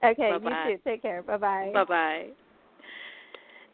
[0.03, 0.69] okay, Bye-bye.
[0.69, 0.81] you too.
[0.83, 1.21] Take care.
[1.23, 1.71] Bye bye.
[1.73, 2.27] Bye bye.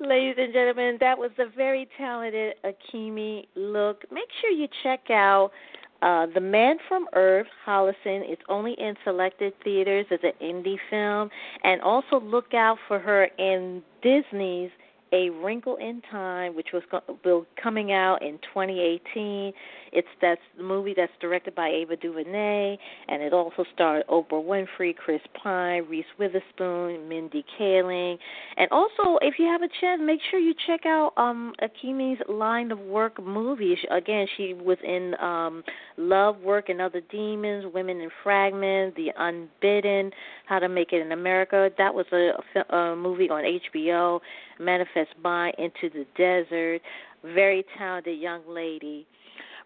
[0.02, 4.06] Ladies and gentlemen, that was the very talented Akemi Look.
[4.10, 5.52] Make sure you check out
[6.02, 8.24] uh, The Man from Earth, Holocene.
[8.24, 11.30] It's only in selected theaters as an indie film.
[11.66, 14.72] And also look out for her in Disney's
[15.12, 16.84] A Wrinkle in Time, which was
[17.26, 19.54] will coming out in 2018.
[19.92, 24.96] It's that's the movie that's directed by Ava DuVernay, and it also starred Oprah Winfrey,
[24.96, 28.18] Chris Pine, Reese Witherspoon, Mindy Kaling,
[28.58, 32.72] and also if you have a chance, make sure you check out um Akemi's line
[32.72, 33.78] of work movies.
[33.90, 35.64] Again, she was in um
[35.98, 40.12] Love, Work, and Other Demons, Women in Fragments, The Unbidden,
[40.46, 41.70] How to Make It in America.
[41.78, 44.20] That was a, a, movie on HBO.
[44.60, 46.82] Manifest by Into the Desert.
[47.24, 49.06] Very talented young lady.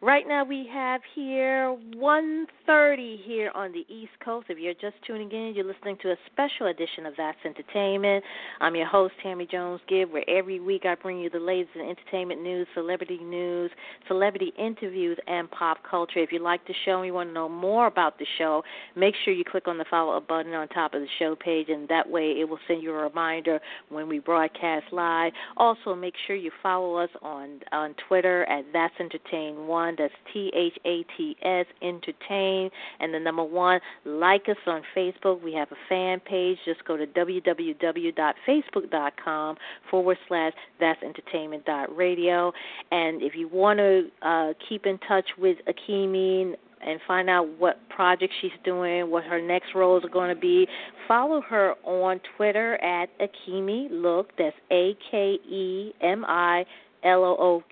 [0.03, 4.47] Right now we have here 1:30 here on the East Coast.
[4.49, 8.21] If you're just tuning in, you're listening to a special edition of That's Entertainment.
[8.59, 11.87] I'm your host Tammy Jones Gibb, where every week I bring you the latest in
[11.87, 13.71] entertainment news, celebrity news,
[14.09, 16.19] celebrity interviews, and pop culture.
[16.19, 18.61] If you like the show and you want to know more about the show,
[18.97, 21.69] make sure you click on the follow up button on top of the show page,
[21.69, 25.31] and that way it will send you a reminder when we broadcast live.
[25.55, 29.92] Also, make sure you follow us on on Twitter at That's Entertain One.
[29.97, 33.79] That's T H A T S Entertain, and the number one.
[34.05, 35.41] Like us on Facebook.
[35.41, 36.57] We have a fan page.
[36.65, 39.57] Just go to www.facebook.com
[39.89, 42.51] forward slash That's Entertainment dot radio.
[42.91, 47.79] And if you want to uh, keep in touch with Akemi and find out what
[47.89, 50.67] project she's doing, what her next roles are going to be.
[51.07, 54.31] Follow her on Twitter at Akemi Look.
[54.37, 56.65] That's A K E M I
[57.03, 57.63] L O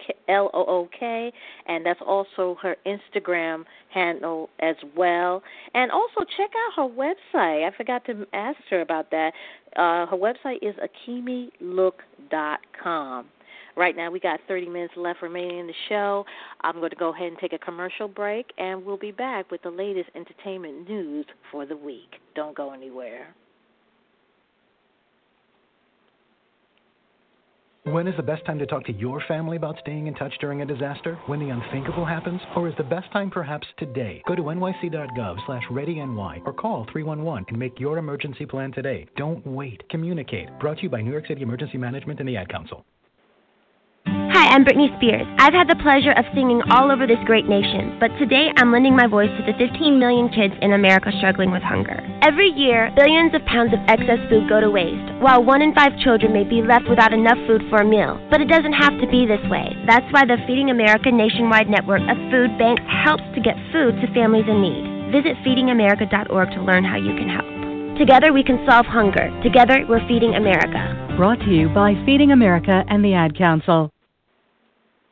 [0.53, 1.31] O K,
[1.67, 5.43] and that's also her Instagram handle as well.
[5.73, 7.67] And also check out her website.
[7.67, 9.33] I forgot to ask her about that.
[9.75, 10.75] Uh, her website is
[11.07, 13.25] akemilook.com.
[13.77, 16.25] Right now, we got 30 minutes left remaining in the show.
[16.61, 19.61] I'm going to go ahead and take a commercial break, and we'll be back with
[19.61, 22.15] the latest entertainment news for the week.
[22.35, 23.33] Don't go anywhere.
[27.91, 30.61] When is the best time to talk to your family about staying in touch during
[30.61, 31.19] a disaster?
[31.25, 32.39] When the unthinkable happens?
[32.55, 34.23] Or is the best time perhaps today?
[34.25, 39.07] Go to nyc.gov slash readyny or call 311 and make your emergency plan today.
[39.17, 39.83] Don't wait.
[39.89, 40.47] Communicate.
[40.57, 42.85] Brought to you by New York City Emergency Management and the Ad Council.
[44.51, 45.23] Hi, I'm Britney Spears.
[45.39, 48.95] I've had the pleasure of singing all over this great nation, but today I'm lending
[48.95, 52.03] my voice to the 15 million kids in America struggling with hunger.
[52.21, 55.95] Every year, billions of pounds of excess food go to waste, while one in five
[56.03, 58.19] children may be left without enough food for a meal.
[58.29, 59.71] But it doesn't have to be this way.
[59.87, 64.11] That's why the Feeding America nationwide network of food banks helps to get food to
[64.11, 65.15] families in need.
[65.15, 67.47] Visit feedingamerica.org to learn how you can help.
[67.95, 69.31] Together we can solve hunger.
[69.47, 70.91] Together we're feeding America.
[71.15, 73.95] Brought to you by Feeding America and the Ad Council.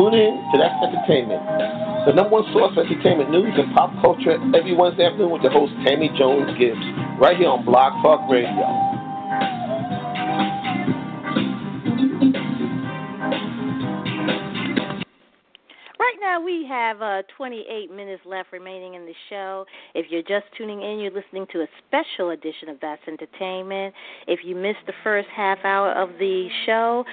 [0.00, 1.44] Tune in to That's Entertainment,
[2.06, 5.52] the number one source for entertainment news and pop culture every Wednesday afternoon with your
[5.52, 6.80] host, Tammy Jones Gibbs,
[7.20, 8.64] right here on Blog Talk Radio.
[16.00, 19.66] Right now, we have uh, 28 minutes left remaining in the show.
[19.94, 23.94] If you're just tuning in, you're listening to a special edition of That's Entertainment.
[24.26, 27.04] If you missed the first half hour of the show,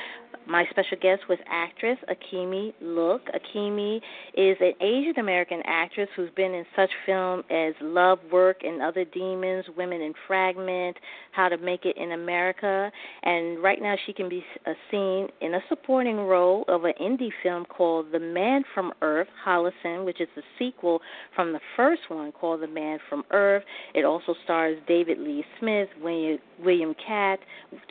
[0.47, 3.23] my special guest was actress Akemi Look.
[3.27, 3.97] Akemi
[4.33, 9.05] is an Asian American actress who's been in such film as Love, Work, and Other
[9.05, 10.97] Demons, Women in Fragment,
[11.31, 12.91] How to Make It in America,
[13.23, 17.31] and right now she can be uh, seen in a supporting role of an indie
[17.43, 21.01] film called The Man from Earth, Holocene, which is a sequel
[21.35, 23.63] from the first one called The Man from Earth.
[23.93, 27.39] It also stars David Lee Smith, William, William Katt,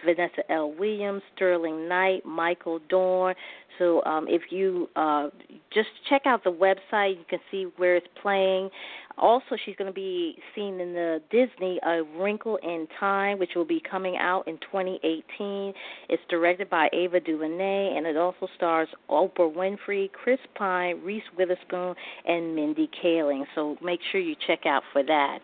[0.05, 0.73] Vanessa L.
[0.73, 3.35] Williams, Sterling Knight, Michael Dorn.
[3.79, 5.29] So um, if you uh,
[5.75, 8.71] just check out the website, you can see where it's playing.
[9.19, 13.65] Also, she's going to be seen in the Disney A Wrinkle in Time, which will
[13.65, 15.73] be coming out in 2018.
[16.09, 21.95] It's directed by Ava DuVernay, and it also stars Oprah Winfrey, Chris Pine, Reese Witherspoon,
[22.27, 23.45] and Mindy Kaling.
[23.55, 25.41] So make sure you check out for that.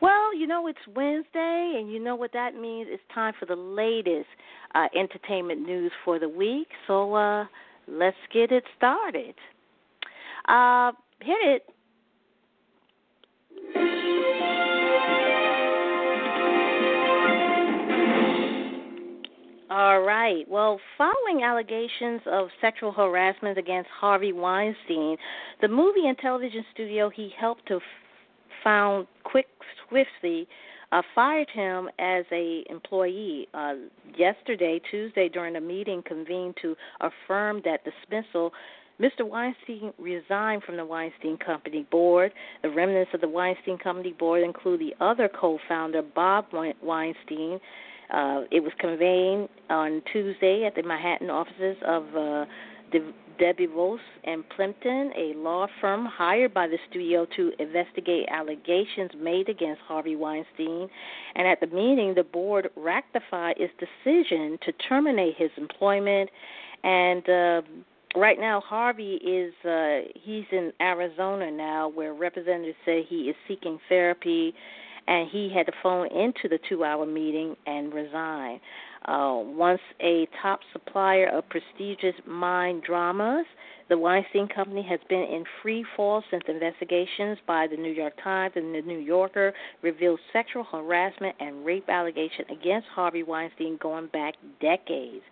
[0.00, 2.88] Well, you know it's Wednesday, and you know what that means.
[2.90, 4.28] It's time for the latest
[4.74, 6.68] uh, entertainment news for the week.
[6.86, 7.46] So uh,
[7.88, 9.34] let's get it started.
[10.46, 11.62] Uh, hit it.
[19.70, 20.48] All right.
[20.48, 25.16] Well, following allegations of sexual harassment against Harvey Weinstein,
[25.60, 27.78] the movie and television studio he helped to
[28.62, 29.46] found Quick
[29.88, 30.48] Swiftly
[30.92, 33.74] uh, fired him as a employee uh,
[34.16, 38.52] yesterday, Tuesday, during a meeting convened to affirm that dismissal.
[39.00, 39.22] Mr.
[39.22, 42.32] Weinstein resigned from the Weinstein Company board.
[42.62, 47.60] The remnants of the Weinstein Company board include the other co-founder, Bob Weinstein.
[48.12, 52.44] Uh, it was convened on Tuesday at the Manhattan offices of uh,
[53.38, 59.48] De- DeBevoise and Plimpton, a law firm hired by the studio to investigate allegations made
[59.48, 60.88] against Harvey Weinstein.
[61.34, 66.30] And at the meeting, the board ratified its decision to terminate his employment.
[66.84, 67.62] And uh,
[68.16, 73.78] right now, Harvey is uh, he's in Arizona now, where representatives say he is seeking
[73.88, 74.54] therapy,
[75.06, 78.60] and he had to phone into the two-hour meeting and resign.
[79.08, 83.46] Uh, once a top supplier of prestigious mind dramas,
[83.88, 88.52] the Weinstein Company has been in free fall since investigations by the New York Times
[88.54, 94.34] and the New Yorker revealed sexual harassment and rape allegations against Harvey Weinstein going back
[94.60, 95.24] decades.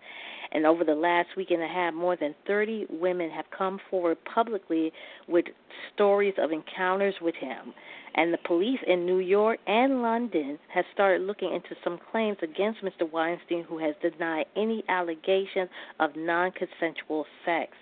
[0.53, 4.19] And over the last week and a half, more than 30 women have come forward
[4.33, 4.93] publicly
[5.29, 5.47] with
[5.95, 7.75] stories of encounters with him.
[8.15, 12.83] And the police in New York and London have started looking into some claims against
[12.83, 13.11] Mr.
[13.11, 15.69] Weinstein, who has denied any allegations
[16.01, 17.73] of non consensual sex.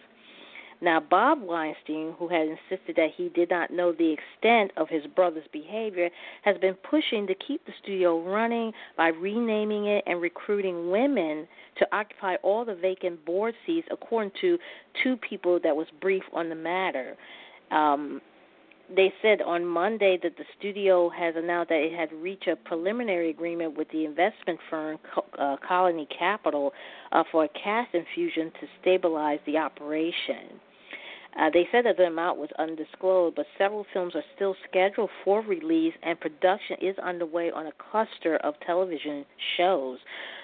[0.85, 5.03] Now, Bob Weinstein, who had insisted that he did not know the extent of his
[5.17, 6.11] brother's behavior,
[6.43, 11.87] has been pushing to keep the studio running by renaming it and recruiting women to
[11.91, 14.59] occupy all the vacant board seats, according to
[15.03, 17.17] two people that was briefed on the matter.
[17.71, 18.21] Um,
[18.95, 23.31] they said on Monday that the studio has announced that it had reached a preliminary
[23.31, 24.99] agreement with the investment firm
[25.39, 26.75] uh, Colony Capital
[27.13, 30.61] uh, for a cash infusion to stabilize the operation.
[31.39, 35.41] Uh, they said that the amount was undisclosed, but several films are still scheduled for
[35.43, 39.25] release, and production is underway on a cluster of television
[39.57, 39.99] shows.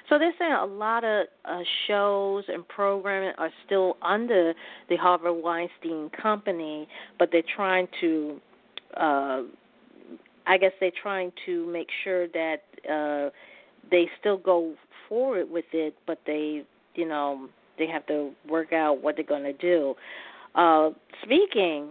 [0.09, 4.53] So they're saying a lot of uh, shows and programming are still under
[4.89, 6.89] the Harvey Weinstein Company,
[7.19, 8.41] but they're trying to,
[8.97, 9.43] uh,
[10.47, 13.31] I guess they're trying to make sure that uh,
[13.93, 14.75] they still go
[15.09, 16.65] forward with it, but they,
[16.97, 19.95] you know, they have to work out what they're going to do.
[20.55, 20.91] Uh,
[21.23, 21.91] speaking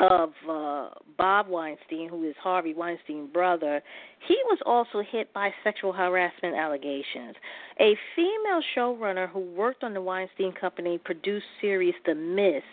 [0.00, 0.88] of uh,
[1.18, 3.82] Bob Weinstein, who is Harvey Weinstein's brother,
[4.26, 7.36] he was also hit by sexual harassment allegations.
[7.78, 12.64] A female showrunner who worked on the Weinstein Company produced series The Mist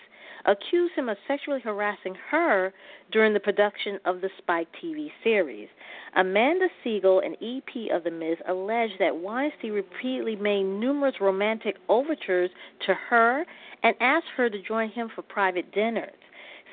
[0.46, 2.74] accused him of sexually harassing her
[3.12, 5.68] during the production of the Spike TV series.
[6.16, 12.50] Amanda Segel, an EP of The Mist, alleged that Weinstein repeatedly made numerous romantic overtures
[12.86, 13.46] to her
[13.84, 16.14] and asked her to join him for private dinners.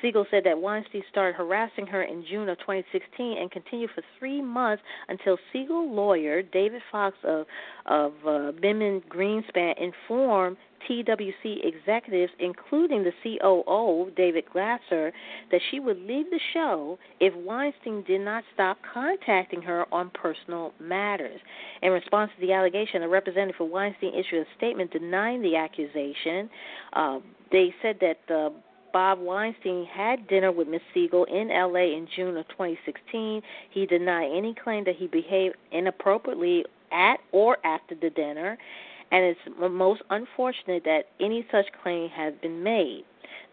[0.05, 4.41] Segel said that Weinstein started harassing her in June of 2016 and continued for three
[4.41, 7.45] months until Segel lawyer David Fox of
[7.87, 15.11] of uh, Greenspan informed TWC executives, including the COO, David Glasser,
[15.51, 20.73] that she would leave the show if Weinstein did not stop contacting her on personal
[20.79, 21.39] matters.
[21.81, 26.49] In response to the allegation, a representative for Weinstein issued a statement denying the accusation.
[26.93, 27.19] Uh,
[27.51, 28.49] they said that uh,
[28.95, 30.79] Bob Weinstein had dinner with Ms.
[30.95, 33.41] Segel in LA in June of 2016.
[33.69, 38.57] He denied any claim that he behaved inappropriately at or after the dinner,
[39.11, 39.39] and it's
[39.69, 43.03] most unfortunate that any such claim has been made.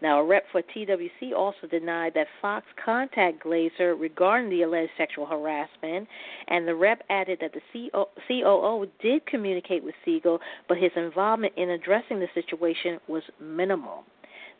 [0.01, 5.25] Now, a rep for TWC also denied that Fox contacted Glasser regarding the alleged sexual
[5.25, 6.07] harassment,
[6.47, 7.91] and the rep added that the
[8.29, 10.39] COO did communicate with Segel,
[10.69, 14.05] but his involvement in addressing the situation was minimal.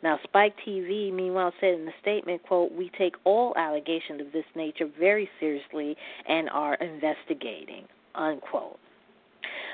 [0.04, 4.44] Now, Spike TV, meanwhile, said in the statement, quote, we take all allegations of this
[4.54, 5.96] nature very seriously
[6.28, 7.84] and are investigating,
[8.14, 8.78] unquote.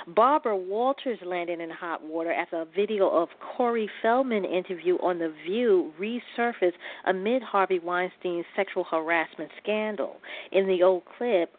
[0.07, 5.35] Barbara Walters landed in hot water after a video of Corey Feldman interview on The
[5.45, 6.72] View resurfaced
[7.07, 10.18] amid Harvey Weinstein's sexual harassment scandal.
[10.53, 11.53] In the old clip,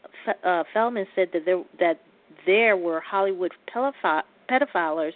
[0.46, 2.00] uh, Feldman said that there, that
[2.46, 5.14] there were Hollywood pedophiles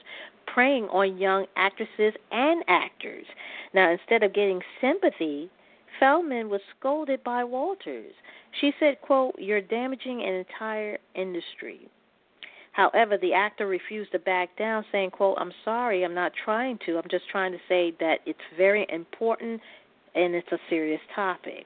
[0.48, 3.26] preying on young actresses and actors.
[3.74, 5.50] Now, instead of getting sympathy,
[6.00, 8.14] Feldman was scolded by Walters.
[8.60, 11.90] She said, quote, You're damaging an entire industry.
[12.76, 16.98] However, the actor refused to back down, saying, quote, I'm sorry, I'm not trying to.
[16.98, 19.62] I'm just trying to say that it's very important
[20.14, 21.66] and it's a serious topic.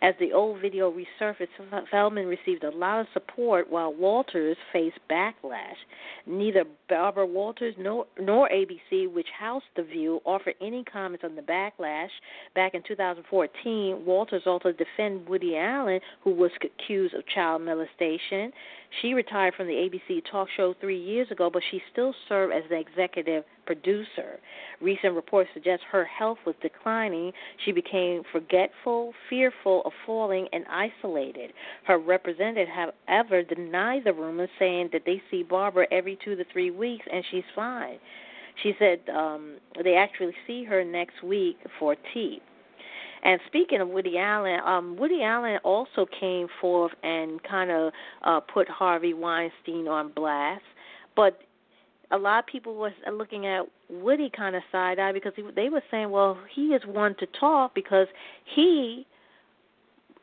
[0.00, 1.48] As the old video resurfaced,
[1.90, 5.76] Feldman received a lot of support while Walters faced backlash.
[6.24, 11.42] Neither Barbara Walters nor, nor ABC, which housed The View, offered any comments on the
[11.42, 12.10] backlash.
[12.54, 18.52] Back in 2014, Walters also defended Woody Allen, who was accused of child molestation.
[19.02, 22.62] She retired from the ABC talk show three years ago, but she still served as
[22.70, 24.40] the executive producer.
[24.80, 27.32] Recent reports suggest her health was declining.
[27.66, 31.52] She became forgetful, fearful of falling, and isolated.
[31.84, 36.70] Her representative, however, denied the rumors, saying that they see Barbara every two to three
[36.70, 37.98] weeks and she's fine.
[38.62, 42.40] She said um, they actually see her next week for tea.
[43.22, 47.92] And speaking of Woody Allen, um, Woody Allen also came forth and kind of
[48.24, 50.62] uh, put Harvey Weinstein on blast,
[51.14, 51.40] but
[52.10, 55.68] a lot of people was looking at Woody kind of side eye because he, they
[55.68, 58.06] were saying, well, he is one to talk because
[58.54, 59.06] he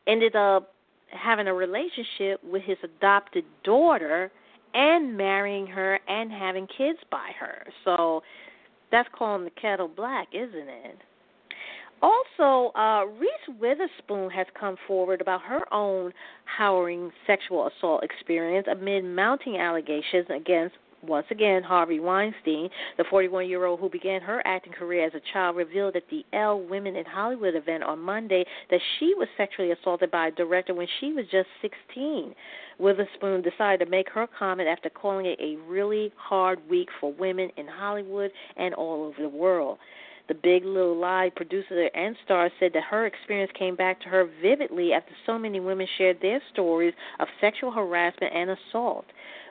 [0.06, 0.74] ended up
[1.10, 4.30] having a relationship with his adopted daughter
[4.74, 7.64] and marrying her and having kids by her.
[7.84, 8.22] So
[8.90, 10.98] that's calling the kettle black, isn't it?
[12.02, 16.12] Also, uh, Reese Witherspoon has come forward about her own
[16.44, 23.64] harrowing sexual assault experience amid mounting allegations against Once again, Harvey Weinstein, the 41 year
[23.64, 27.04] old who began her acting career as a child, revealed at the Elle Women in
[27.04, 31.26] Hollywood event on Monday that she was sexually assaulted by a director when she was
[31.30, 32.34] just 16.
[32.78, 37.50] Witherspoon decided to make her comment after calling it a really hard week for women
[37.56, 39.78] in Hollywood and all over the world.
[40.28, 44.28] The Big Little Lie producer and star said that her experience came back to her
[44.42, 49.06] vividly after so many women shared their stories of sexual harassment and assault.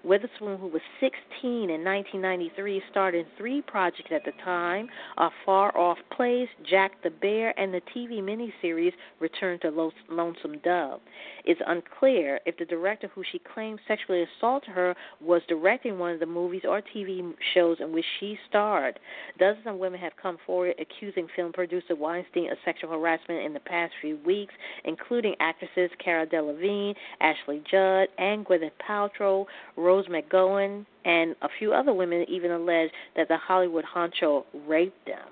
[0.05, 1.11] Witherspoon, who was 16
[1.43, 7.09] in 1993, starred in three projects at the time A Far Off Place, Jack the
[7.09, 9.71] Bear, and the TV miniseries Return to
[10.09, 10.99] Lonesome Dove.
[11.43, 16.19] It's unclear if the director who she claimed sexually assaulted her was directing one of
[16.19, 18.99] the movies or TV shows in which she starred.
[19.39, 23.59] Dozens of women have come forward accusing film producer Weinstein of sexual harassment in the
[23.59, 24.53] past few weeks,
[24.83, 29.45] including actresses Cara Delevingne, Ashley Judd, and Gwyneth Paltrow,
[29.77, 35.27] Rose McGowan, and a few other women even alleged that the Hollywood honcho raped them.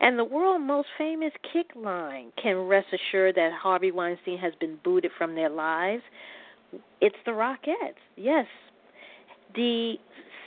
[0.00, 4.78] And the world's most famous kick line can rest assured that Harvey Weinstein has been
[4.84, 6.02] booted from their lives.
[7.00, 7.94] It's the Rockettes.
[8.16, 8.46] Yes.
[9.54, 9.96] The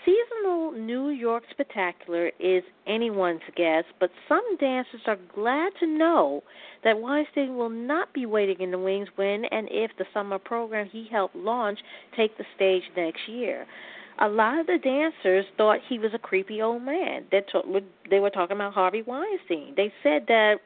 [0.06, 6.44] seasonal New York spectacular is anyone's guess, but some dancers are glad to know
[6.84, 10.88] that Weinstein will not be waiting in the wings when and if the summer program
[10.92, 11.80] he helped launch
[12.16, 13.66] take the stage next year.
[14.20, 17.26] A lot of the dancers thought he was a creepy old man.
[17.32, 17.42] They
[18.10, 19.74] they were talking about Harvey Weinstein.
[19.76, 20.58] They said that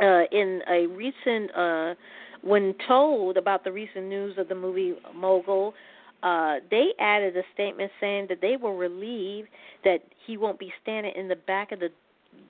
[0.00, 1.94] uh, in a recent, uh,
[2.42, 5.74] when told about the recent news of the movie Mogul,
[6.22, 9.48] uh, they added a statement saying that they were relieved
[9.84, 11.90] that he won't be standing in the back of the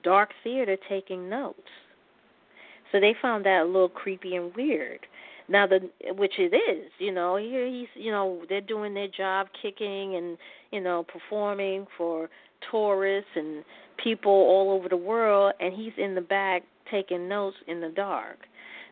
[0.03, 1.69] dark theater taking notes.
[2.91, 5.05] So they found that a little creepy and weird.
[5.47, 9.47] Now the which it is, you know, here he's you know, they're doing their job
[9.59, 10.37] kicking and,
[10.71, 12.29] you know, performing for
[12.69, 13.63] tourists and
[14.03, 18.39] people all over the world and he's in the back taking notes in the dark.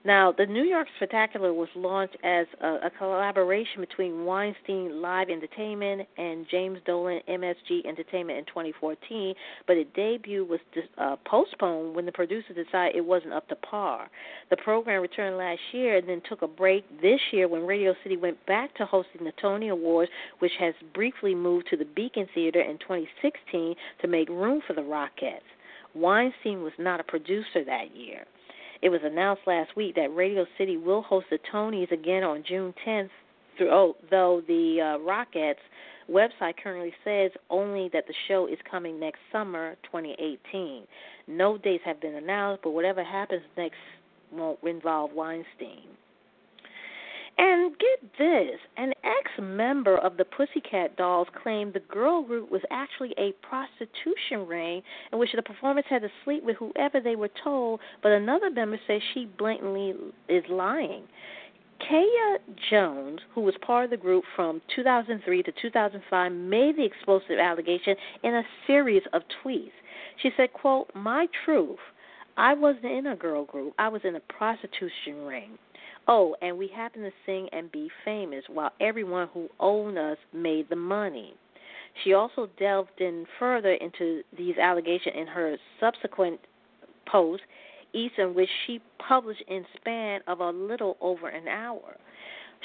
[0.08, 6.08] Now, the New York Spectacular was launched as a, a collaboration between Weinstein Live Entertainment
[6.18, 9.36] and James Dolan MSG Entertainment in 2014,
[9.68, 10.62] but its debut was
[10.98, 14.10] uh, postponed when the producer decided it wasn't up to par.
[14.50, 18.16] The program returned last year and then took a break this year when Radio City
[18.16, 22.62] went back to hosting the Tony Awards, which has briefly moved to the Beacon Theater
[22.62, 25.42] in 2016 to make room for the Rockettes.
[25.94, 28.24] Weinstein was not a producer that year.
[28.82, 32.74] It was announced last week that Radio City will host the Tonys again on June
[32.86, 33.10] 10th,
[33.58, 35.56] through, oh, though the uh, Rockettes
[36.10, 40.84] website currently says only that the show is coming next summer, 2018.
[41.28, 43.78] No dates have been announced, but whatever happens next
[44.32, 45.88] won't involve Weinstein.
[47.38, 52.62] And get this an ex member of the Pussycat Dolls claimed the girl group was
[52.72, 54.82] actually a prostitution ring
[55.12, 58.80] in which the performers had to sleep with whoever they were told, but another member
[58.88, 59.94] says she blatantly
[60.28, 61.04] is lying.
[61.80, 62.40] Kaya
[62.72, 67.96] Jones, who was part of the group from 2003 to 2005, made the explosive allegation
[68.24, 69.72] in a series of tweets.
[70.22, 71.78] She said, quote, My truth,
[72.36, 73.74] I wasn't in a girl group.
[73.78, 75.58] I was in a prostitution ring.
[76.08, 80.70] Oh, and we happened to sing and be famous while everyone who owned us made
[80.70, 81.34] the money.
[82.04, 86.40] She also delved in further into these allegations in her subsequent
[87.12, 87.44] post,
[87.94, 91.98] each in which she published in span of a little over an hour.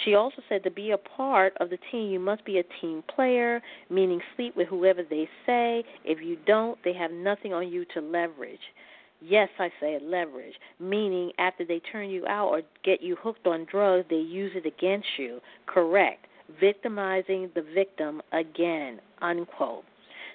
[0.05, 3.03] She also said to be a part of the team, you must be a team
[3.14, 5.84] player, meaning sleep with whoever they say.
[6.05, 8.61] If you don't, they have nothing on you to leverage.
[9.25, 13.66] Yes, I say leverage, meaning after they turn you out or get you hooked on
[13.70, 15.41] drugs, they use it against you.
[15.66, 16.27] Correct.
[16.61, 19.01] Victimizing the victim again.
[19.20, 19.85] Unquote.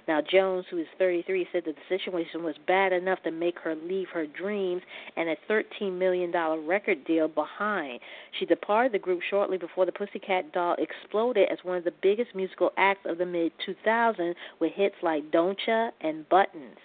[0.07, 3.75] Now, Jones, who is 33, said that the situation was bad enough to make her
[3.75, 4.81] leave her dreams
[5.17, 6.31] and a $13 million
[6.65, 7.99] record deal behind.
[8.39, 12.33] She departed the group shortly before the Pussycat Doll exploded as one of the biggest
[12.35, 16.77] musical acts of the mid 2000s with hits like Don't Ya and Buttons.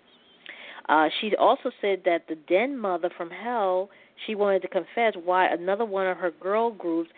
[0.89, 3.91] Uh, she also said that the den mother from hell,
[4.27, 7.11] she wanted to confess why another one of her girl groups,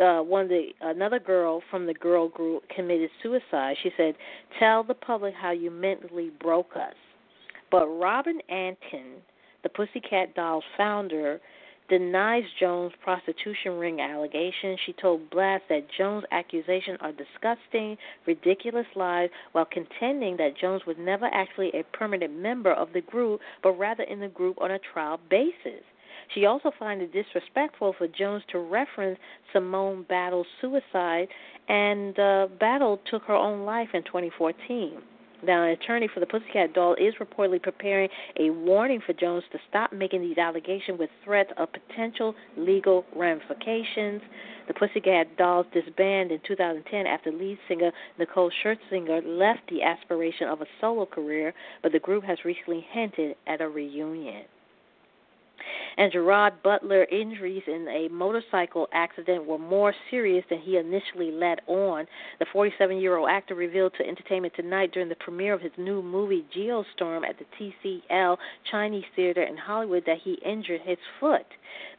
[0.00, 3.76] uh, one of the another girl from the girl group committed suicide.
[3.82, 4.14] She said,
[4.58, 6.94] "Tell the public how you mentally broke us."
[7.70, 9.22] But Robin Antin,
[9.62, 11.40] the Pussycat Dolls founder,
[11.88, 14.78] denies Jones' prostitution ring allegations.
[14.86, 20.96] She told Blast that Jones' accusations are disgusting, ridiculous lies, while contending that Jones was
[20.98, 24.78] never actually a permanent member of the group, but rather in the group on a
[24.78, 25.82] trial basis.
[26.34, 29.18] She also finds it disrespectful for Jones to reference
[29.52, 31.28] Simone Battle's suicide,
[31.68, 35.02] and uh, Battle took her own life in 2014.
[35.42, 38.08] Now, an attorney for the Pussycat Doll is reportedly preparing
[38.38, 44.22] a warning for Jones to stop making these allegations with threats of potential legal ramifications.
[44.68, 50.62] The Pussycat Dolls disbanded in 2010 after lead singer Nicole Scherzinger left the aspiration of
[50.62, 54.44] a solo career, but the group has recently hinted at a reunion
[55.96, 61.60] and Gerard Butler injuries in a motorcycle accident were more serious than he initially let
[61.66, 62.06] on.
[62.38, 66.02] The 47 year old actor revealed to Entertainment Tonight during the premiere of his new
[66.02, 68.36] movie Geostorm at the TCL
[68.70, 71.46] Chinese Theater in Hollywood that he injured his foot.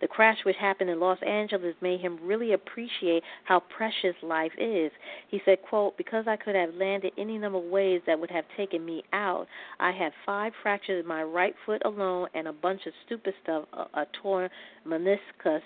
[0.02, 4.92] The crash, which happened in Los Angeles, made him really appreciate how precious life is.
[5.28, 8.46] He said, quote, Because I could have landed any number of ways that would have
[8.58, 9.48] taken me out,
[9.80, 13.55] I had five fractures in my right foot alone and a bunch of stupid stuff,
[13.56, 14.50] a, a torn
[14.88, 15.62] meniscus,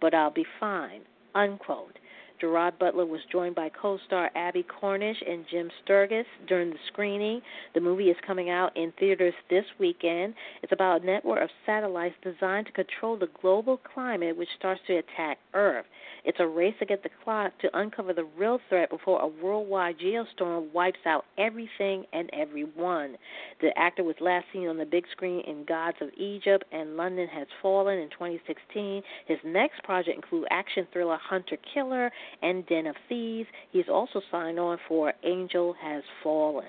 [0.00, 1.02] but I'll be fine,
[1.34, 1.98] unquote.
[2.40, 7.40] Gerard Butler was joined by co star Abbie Cornish and Jim Sturgess during the screening.
[7.74, 10.34] The movie is coming out in theaters this weekend.
[10.62, 14.96] It's about a network of satellites designed to control the global climate, which starts to
[14.98, 15.86] attack Earth.
[16.24, 20.72] It's a race against the clock to uncover the real threat before a worldwide geostorm
[20.72, 23.16] wipes out everything and everyone.
[23.60, 27.28] The actor was last seen on the big screen in Gods of Egypt and London
[27.28, 29.02] Has Fallen in 2016.
[29.26, 32.10] His next project includes action thriller Hunter Killer
[32.42, 33.48] and Den of Thieves.
[33.72, 36.66] He's also signed on for Angel Has Fallen.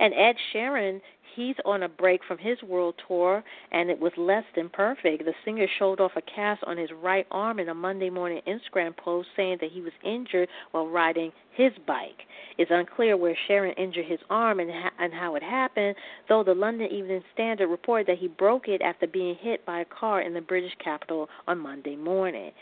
[0.00, 1.00] And Ed Sheeran
[1.34, 5.24] he's on a break from his world tour, and it was less than perfect.
[5.24, 8.96] The singer showed off a cast on his right arm in a Monday morning Instagram
[8.96, 12.22] post saying that he was injured while riding his bike.
[12.58, 15.96] It's unclear where Sheeran injured his arm and, ha- and how it happened,
[16.28, 19.84] though the London Evening Standard reported that he broke it after being hit by a
[19.84, 22.52] car in the British capital on Monday morning.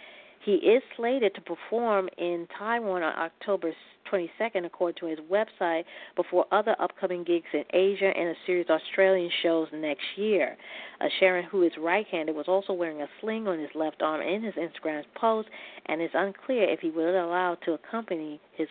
[0.45, 3.73] He is slated to perform in Taiwan on October
[4.13, 5.85] 22nd, according to his website,
[6.17, 10.57] before other upcoming gigs in Asia and a series of Australian shows next year.
[11.01, 14.21] Uh, Sheeran, who is right handed, was also wearing a sling on his left arm
[14.21, 15.49] in his Instagram post,
[15.87, 18.69] and it's unclear if he will allow to accompany, his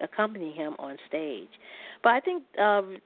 [0.00, 1.48] accompany him on stage.
[2.02, 2.42] But I think.
[2.58, 2.96] Um,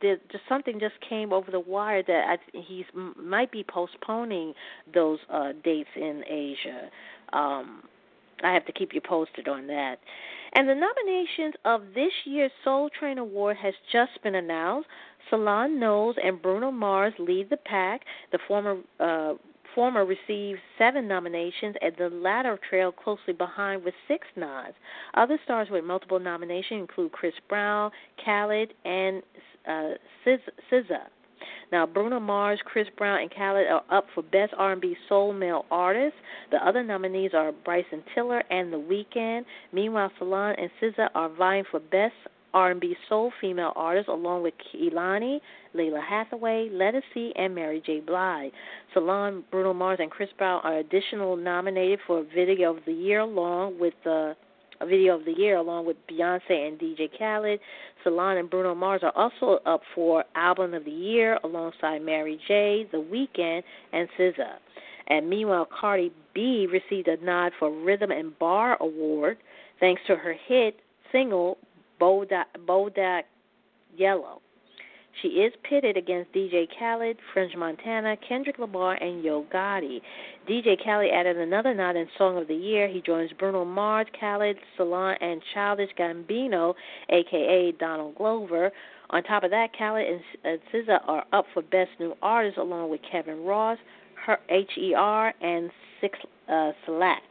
[0.00, 2.84] just something just came over the wire that I, he's
[3.16, 4.54] might be postponing
[4.92, 6.88] those uh, dates in Asia.
[7.32, 7.82] Um,
[8.42, 9.98] I have to keep you posted on that.
[10.54, 14.88] And the nominations of this year's Soul Train Award has just been announced.
[15.28, 18.02] Solange Knowles and Bruno Mars lead the pack.
[18.32, 19.34] The former uh,
[19.74, 24.74] former received seven nominations, and the latter trailed closely behind with six nods.
[25.14, 27.90] Other stars with multiple nominations include Chris Brown,
[28.24, 29.22] Khalid, and
[29.68, 29.94] uh,
[30.26, 31.06] SZA.
[31.70, 36.14] Now, Bruno Mars, Chris Brown, and Khalid are up for Best R&B Soul Male Artist.
[36.50, 39.44] The other nominees are Bryson Tiller and The Weeknd.
[39.72, 42.14] Meanwhile, Solange and SZA are vying for Best
[42.54, 45.40] R&B Soul Female Artist, along with Kehlani,
[45.74, 48.00] Lalah Hathaway, Ledisi, and Mary J.
[48.00, 48.50] Blige.
[48.94, 53.78] Solange, Bruno Mars, and Chris Brown are additional nominated for Video of the Year, along
[53.78, 54.34] with the
[54.80, 57.60] a video of the year along with Beyonce and DJ Khaled.
[58.04, 62.86] Solange and Bruno Mars are also up for album of the year alongside Mary J,
[62.90, 63.62] The Weeknd,
[63.92, 64.54] and SZA.
[65.08, 69.38] And meanwhile, Cardi B received a nod for Rhythm and Bar Award
[69.80, 70.76] thanks to her hit
[71.10, 71.58] single
[72.00, 73.22] Bodak, Bodak
[73.96, 74.40] Yellow.
[75.22, 80.00] She is pitted against DJ Khaled, French Montana, Kendrick Lamar, and Yo Gotti.
[80.48, 82.88] DJ Khaled added another nod in Song of the Year.
[82.88, 86.74] He joins Bruno Mars, Khalid, Solange, and Childish Gambino,
[87.08, 88.70] aka Donald Glover.
[89.10, 90.06] On top of that, Khalid
[90.44, 93.78] and SZA are up for Best New Artist along with Kevin Ross,
[94.26, 97.22] Her H.E.R., and Six uh, Select.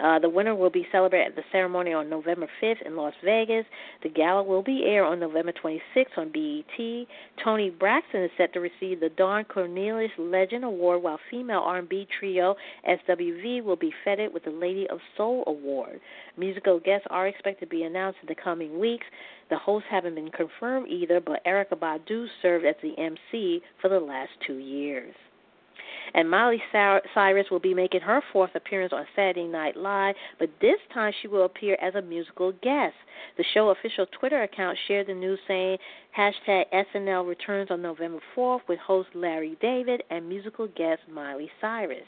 [0.00, 3.64] Uh, the winner will be celebrated at the ceremony on November 5th in Las Vegas.
[4.02, 7.06] The gala will be aired on November 26th on BET.
[7.44, 12.56] Toni Braxton is set to receive the Don Cornelius Legend Award, while female R&B trio
[12.88, 16.00] SWV will be feted with the Lady of Soul Award.
[16.36, 19.06] Musical guests are expected to be announced in the coming weeks.
[19.50, 24.00] The hosts haven't been confirmed either, but Erykah Badu served as the MC for the
[24.00, 25.14] last two years.
[26.14, 30.78] And Miley Cyrus will be making her fourth appearance on Saturday Night Live, but this
[30.92, 32.94] time she will appear as a musical guest.
[33.38, 35.78] The show official Twitter account shared the news saying
[36.16, 42.04] hashtag SNL returns on November 4th with host Larry David and musical guest Miley Cyrus.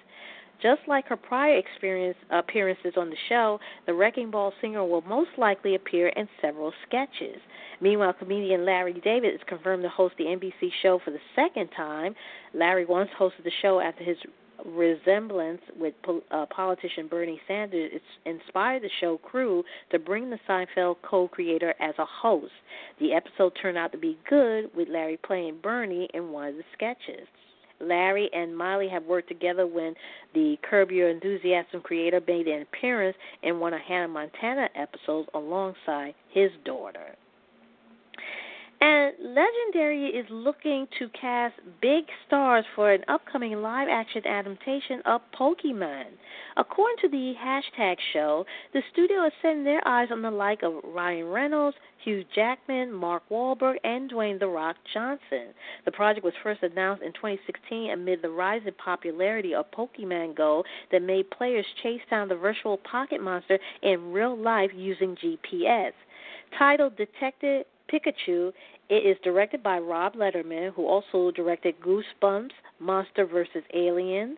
[0.64, 5.28] Just like her prior experience appearances on the show, the Wrecking Ball singer will most
[5.36, 7.36] likely appear in several sketches.
[7.82, 12.14] Meanwhile, comedian Larry David is confirmed to host the NBC show for the second time.
[12.54, 14.16] Larry once hosted the show after his
[14.64, 15.92] resemblance with
[16.30, 22.06] uh, politician Bernie Sanders inspired the show crew to bring the Seinfeld co-creator as a
[22.06, 22.52] host.
[23.00, 26.64] The episode turned out to be good, with Larry playing Bernie in one of the
[26.72, 27.28] sketches.
[27.86, 29.94] Larry and Miley have worked together when
[30.34, 36.14] the Curb Your Enthusiasm creator made an appearance in one of Hannah Montana episodes alongside
[36.30, 37.16] his daughter.
[38.86, 45.22] And Legendary is looking to cast big stars for an upcoming live action adaptation of
[45.32, 46.04] Pokemon.
[46.58, 50.74] According to the hashtag show, the studio is setting their eyes on the like of
[50.84, 55.54] Ryan Reynolds, Hugh Jackman, Mark Wahlberg, and Dwayne The Rock Johnson.
[55.86, 60.62] The project was first announced in 2016 amid the rising popularity of Pokemon Go
[60.92, 65.92] that made players chase down the virtual pocket monster in real life using GPS.
[66.58, 68.52] Titled Detective Pikachu,
[68.94, 73.64] it is directed by Rob Letterman, who also directed Goosebumps, Monster vs.
[73.74, 74.36] Alien.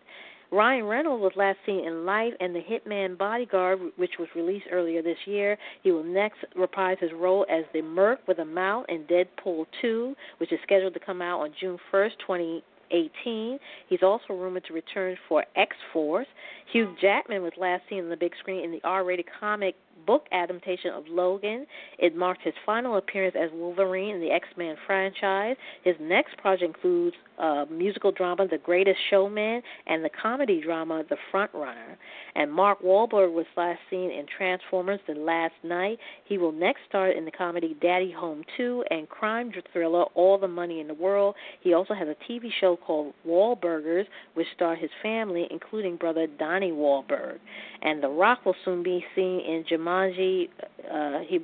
[0.51, 5.03] Ryan Reynolds was last seen in Life and The Hitman Bodyguard, which was released earlier
[5.03, 5.57] this year.
[5.83, 10.15] He will next reprise his role as the Merc with a Mouth in Deadpool 2,
[10.39, 13.59] which is scheduled to come out on June 1st, 2018.
[13.89, 16.27] He's also rumored to return for X Force.
[16.71, 19.75] Hugh Jackman was last seen on the big screen in the R rated comic
[20.05, 21.65] book adaptation of Logan.
[21.99, 25.55] It marked his final appearance as Wolverine in the X Men franchise.
[25.83, 31.17] His next project includes a musical drama The Greatest Showman and the comedy drama The
[31.31, 31.97] Front Runner.
[32.35, 35.99] And Mark Wahlberg was last seen in Transformers The Last Knight.
[36.25, 40.47] He will next star in the comedy Daddy Home 2 and crime thriller All the
[40.47, 41.35] Money in the World.
[41.61, 46.71] He also has a TV show called Wahlburgers, which stars his family, including brother Donnie
[46.71, 47.37] Wahlberg.
[47.81, 50.49] And The Rock will soon be seen in Jumanji,
[50.91, 51.39] uh, he,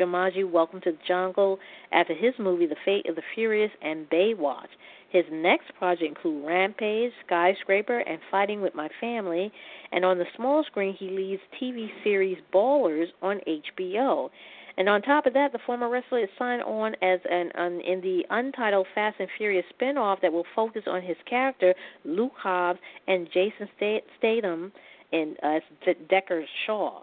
[0.00, 1.58] Jumanji Welcome to the Jungle
[1.90, 4.68] after his movie The Fate of the Furious and Baywatch.
[5.10, 9.50] His next project include Rampage, Skyscraper, and Fighting with My Family.
[9.90, 14.30] And on the small screen, he leads TV series Ballers on HBO.
[14.76, 18.00] And on top of that, the former wrestler is signed on as an, an in
[18.00, 21.74] the untitled Fast and Furious spinoff that will focus on his character
[22.04, 22.78] Luke Hobbs
[23.08, 23.68] and Jason
[24.18, 24.70] Statham
[25.10, 25.58] in uh,
[26.08, 27.02] Deckard Shaw.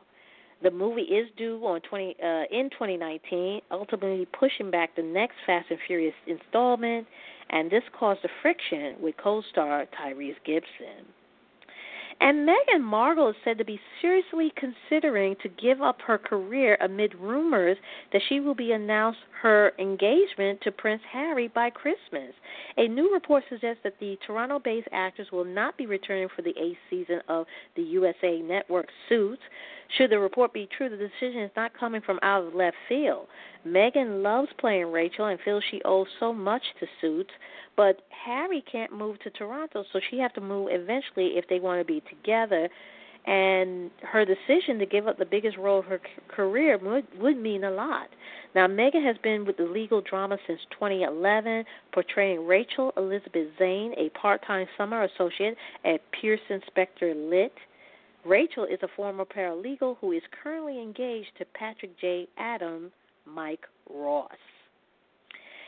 [0.63, 5.67] The movie is due on 20 uh, in 2019, ultimately pushing back the next Fast
[5.69, 7.07] and Furious installment,
[7.49, 11.05] and this caused a friction with co-star Tyrese Gibson.
[12.21, 17.13] And Meghan Markle is said to be seriously considering to give up her career amid
[17.15, 17.77] rumors
[18.13, 22.33] that she will be announced her engagement to Prince Harry by Christmas.
[22.77, 26.77] A new report suggests that the Toronto-based actress will not be returning for the eighth
[26.89, 27.45] season of
[27.75, 29.41] the USA Network Suits.
[29.97, 33.27] Should the report be true, the decision is not coming from out of left field.
[33.65, 37.31] Meghan loves playing Rachel and feels she owes so much to Suits,
[37.77, 41.79] but Harry can't move to Toronto, so she have to move eventually if they want
[41.79, 42.69] to be together.
[43.27, 47.63] And her decision to give up the biggest role of her career would, would mean
[47.63, 48.07] a lot.
[48.53, 54.09] Now, Meghan has been with the legal drama since 2011, portraying Rachel Elizabeth Zane, a
[54.09, 57.53] part-time summer associate at Pearson Specter Litt.
[58.25, 62.27] Rachel is a former paralegal who is currently engaged to Patrick J.
[62.37, 62.91] Adams,
[63.25, 64.31] Mike Ross.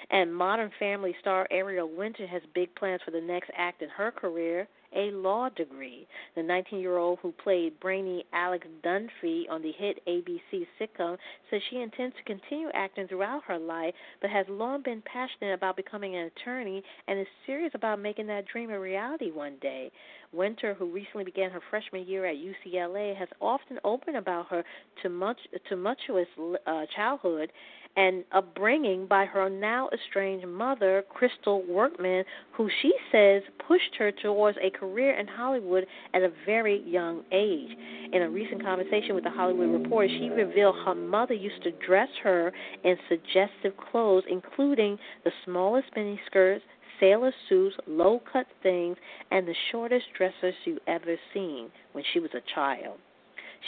[0.10, 4.12] And Modern Family star Ariel Winter has big plans for the next act in her
[4.12, 6.08] career a law degree.
[6.36, 11.18] The 19 year old who played brainy Alex Dunphy on the hit ABC sitcom
[11.50, 15.76] says she intends to continue acting throughout her life, but has long been passionate about
[15.76, 19.92] becoming an attorney and is serious about making that dream a reality one day.
[20.34, 24.64] Winter, who recently began her freshman year at UCLA, has often opened about her
[25.02, 26.28] tumultuous
[26.66, 27.52] uh, childhood
[27.98, 32.24] and upbringing by her now estranged mother, Crystal Workman,
[32.54, 37.76] who she says pushed her towards a career in Hollywood at a very young age.
[38.14, 42.10] In a recent conversation with the Hollywood Reporter, she revealed her mother used to dress
[42.24, 46.64] her in suggestive clothes, including the smallest mini skirts,
[47.00, 48.98] sailor suits, low cut things,
[49.32, 53.00] and the shortest dresses you ever seen when she was a child.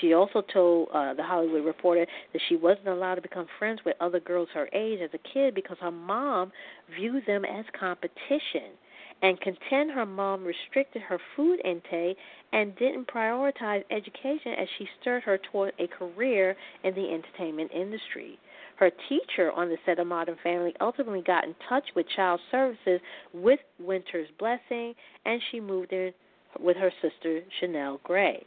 [0.02, 3.96] She also told uh, the Hollywood Reporter that she wasn't allowed to become friends with
[4.00, 6.52] other girls her age as a kid because her mom
[6.96, 8.78] viewed them as competition
[9.22, 12.18] and contend her mom restricted her food intake
[12.54, 18.40] and didn't prioritize education as she steered her toward a career in the entertainment industry.
[18.78, 23.02] Her teacher on the set of Modern Family ultimately got in touch with Child Services
[23.34, 24.94] with Winter's blessing,
[25.26, 26.14] and she moved in
[26.60, 28.46] with her sister Chanel Gray.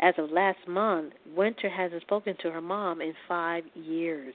[0.00, 4.34] As of last month, Winter hasn't spoken to her mom in five years.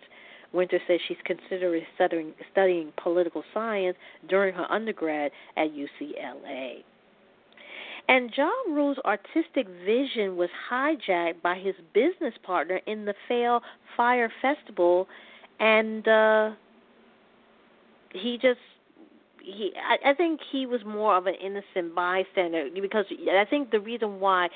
[0.53, 3.95] Winter says she's considering studying, studying political science
[4.27, 6.83] during her undergrad at UCLA.
[8.07, 13.63] And Ja Rule's artistic vision was hijacked by his business partner in the failed
[13.95, 15.07] Fyre Festival,
[15.59, 16.51] and uh,
[18.11, 18.59] he just
[19.41, 23.79] he I, I think he was more of an innocent bystander because I think the
[23.79, 24.49] reason why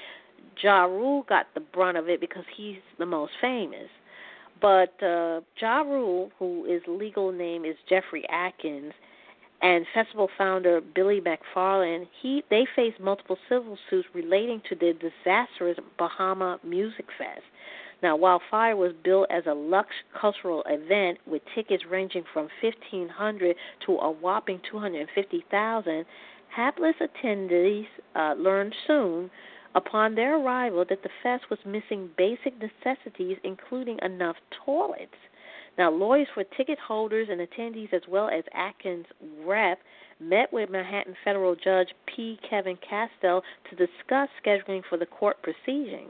[0.62, 3.90] Ja Rule got the brunt of it because he's the most famous.
[4.62, 8.94] But uh, Ja Rule, who his legal name is Jeffrey Atkins,
[9.62, 15.78] and festival founder Billy McFarland, he they faced multiple civil suits relating to the disastrous
[15.98, 17.44] Bahama Music Fest.
[18.04, 23.56] Now, while Fyre was billed as a luxe cultural event with tickets ranging from 1500
[23.86, 26.06] to a whopping 250,000,
[26.50, 29.32] hapless attendees uh, learned soon
[29.76, 35.16] upon their arrival that the fest was missing basic necessities including enough toilets.
[35.78, 39.06] Now, lawyers for ticket holders and attendees, as well as Atkins'
[39.46, 39.80] rep,
[40.22, 42.40] met with Manhattan federal judge P.
[42.50, 46.08] Kevin Castel to discuss scheduling for the court proceeding.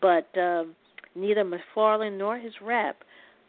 [0.00, 0.76] But um,
[1.16, 3.02] Neither McFarland nor his rep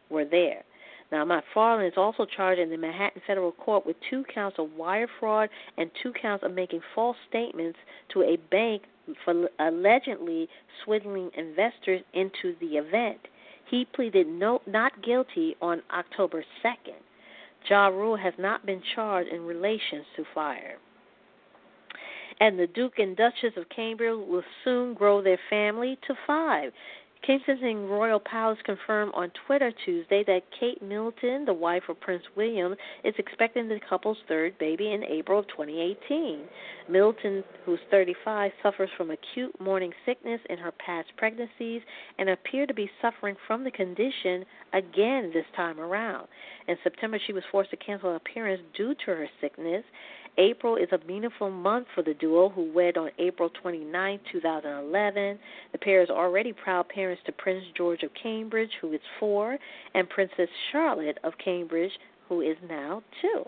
[0.10, 0.64] were there.
[1.12, 5.08] Now, McFarland is also charged in the Manhattan federal court with two counts of wire
[5.20, 7.80] fraud and two counts of making false statements
[8.14, 8.84] to a bank
[9.24, 10.50] for allegedly
[10.84, 13.20] swindling investors into the event.
[13.70, 17.00] He pleaded no, not guilty on October 2nd.
[17.70, 20.78] Ja Rule has not been charged in relation to Fyre.
[22.40, 26.72] And the Duke and Duchess of Cambridge will soon grow their family to five.
[27.26, 32.76] Kensington Royal Palace confirmed on Twitter Tuesday that Kate Middleton, the wife of Prince William,
[33.04, 36.42] is expecting the couple's third baby in April of 2018.
[36.90, 41.82] Middleton, who's 35, suffers from acute morning sickness in her past pregnancies
[42.18, 46.28] and appeared to be suffering from the condition again this time around.
[46.68, 49.84] In September, she was forced to cancel an appearance due to her sickness.
[50.38, 55.40] April is a meaningful month for the duo, who wed on April 29, 2011.
[55.72, 59.58] The pair is already proud parents to Prince George of Cambridge, who is four,
[59.96, 61.92] and Princess Charlotte of Cambridge,
[62.30, 63.44] who is now two.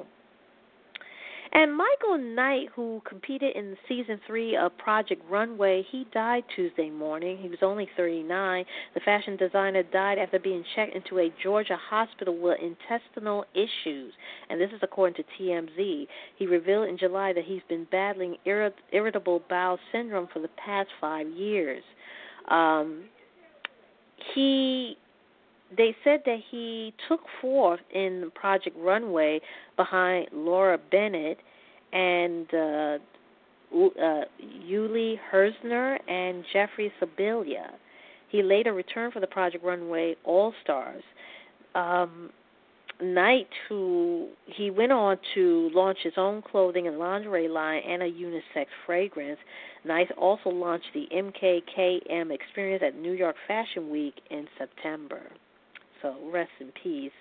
[1.52, 7.40] And Michael Knight, who competed in season three of Project Runway, he died Tuesday morning.
[7.42, 8.66] He was only 39.
[8.94, 14.14] The fashion designer died after being checked into a Georgia hospital with intestinal issues,
[14.50, 16.08] and this is according to TMZ.
[16.38, 21.28] He revealed in July that he's been battling irritable bowel syndrome for the past five
[21.28, 21.84] years.
[22.48, 23.06] Um,
[24.36, 24.98] he
[25.76, 29.40] they said that he took fourth in Project Runway
[29.78, 31.38] behind Laura Bennett
[31.94, 32.98] and uh,
[33.76, 34.22] uh,
[34.66, 37.72] Uli Herzner and Jeffrey Sebelia.
[38.30, 41.04] He later returned for the Project Runway All Stars.
[41.76, 42.32] Um,
[43.02, 48.12] Knight, who he went on to launch his own clothing and lingerie line and a
[48.12, 49.40] unisex fragrance.
[49.86, 55.22] Knight also launched the MKKM experience at New York Fashion Week in September.
[56.02, 57.12] So rest in peace.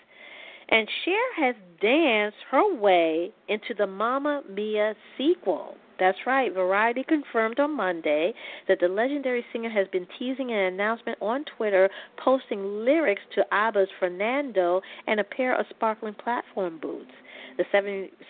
[0.70, 5.76] And Cher has danced her way into the Mamma Mia sequel.
[5.98, 6.52] That's right.
[6.52, 8.32] Variety confirmed on Monday
[8.68, 11.88] that the legendary singer has been teasing an announcement on Twitter,
[12.22, 17.10] posting lyrics to ABBA's Fernando and a pair of sparkling platform boots.
[17.56, 17.64] The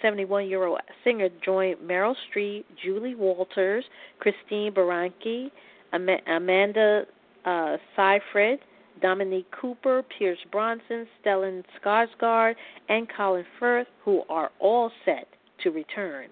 [0.01, 3.85] 71 year old singer joined Meryl Streep, Julie Walters,
[4.19, 5.51] Christine Baranski,
[5.93, 7.05] Amanda
[7.45, 8.61] uh, Seyfried,
[9.01, 12.55] Dominique Cooper, Pierce Bronson, Stellan Skarsgård,
[12.89, 15.29] and Colin Firth, who are all set
[15.63, 16.29] to return.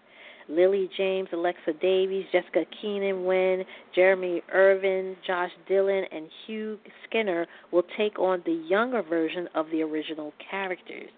[0.49, 3.65] Lily James, Alexa Davies, Jessica Keenan Wynn,
[3.95, 9.83] Jeremy Irvine, Josh Dylan, and Hugh Skinner will take on the younger version of the
[9.83, 11.11] original characters.